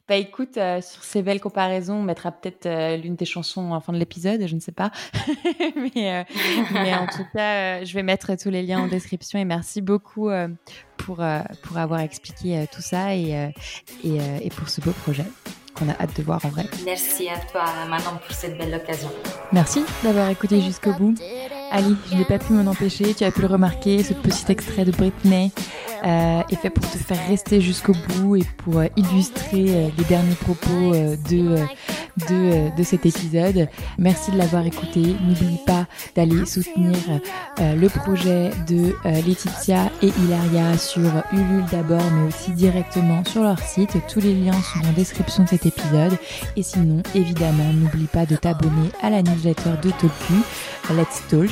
[0.09, 3.81] Bah écoute, euh, sur ces belles comparaisons, on mettra peut-être euh, l'une des chansons en
[3.81, 4.91] fin de l'épisode, je ne sais pas.
[5.77, 6.27] mais,
[6.73, 10.31] mais en tout cas, je vais mettre tous les liens en description et merci beaucoup
[10.97, 11.23] pour,
[11.63, 13.51] pour avoir expliqué tout ça et,
[14.05, 15.25] et, et pour ce beau projet
[15.79, 16.67] qu'on a hâte de voir en vrai.
[16.85, 19.11] Merci à toi, Manon, pour cette belle occasion.
[19.53, 21.15] Merci d'avoir écouté jusqu'au bout.
[21.71, 24.85] Ali, je n'ai pas pu m'en empêcher, tu as pu le remarquer, ce petit extrait
[24.85, 25.53] de Britney
[26.05, 30.05] euh, est fait pour te faire rester jusqu'au bout et pour euh, illustrer euh, les
[30.05, 30.93] derniers propos
[31.29, 31.57] de
[32.29, 33.69] de, de cet épisode.
[33.99, 35.01] Merci de l'avoir écouté.
[35.01, 36.97] N'oublie pas d'aller soutenir
[37.59, 41.01] le projet de Laetitia et Hilaria sur
[41.33, 43.97] Ulule d'abord, mais aussi directement sur leur site.
[44.09, 46.17] Tous les liens sont en description de cet épisode.
[46.57, 50.35] Et sinon, évidemment, n'oublie pas de t'abonner à la newsletter de Talku,
[50.91, 51.51] Let's Talk,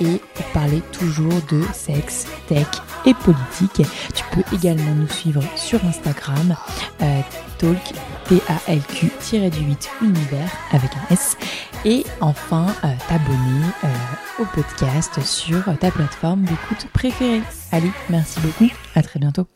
[0.00, 2.66] et pour parler toujours de sexe, tech
[3.06, 3.86] et politique.
[4.14, 6.56] Tu peux également nous suivre sur Instagram,
[7.02, 7.20] euh,
[7.58, 7.92] talk,
[8.30, 11.36] T-A-L-Q-du-8 univers avec un S.
[11.84, 17.42] Et enfin, euh, t'abonner euh, au podcast sur ta plateforme d'écoute préférée.
[17.72, 19.46] Allez, merci beaucoup, à très bientôt.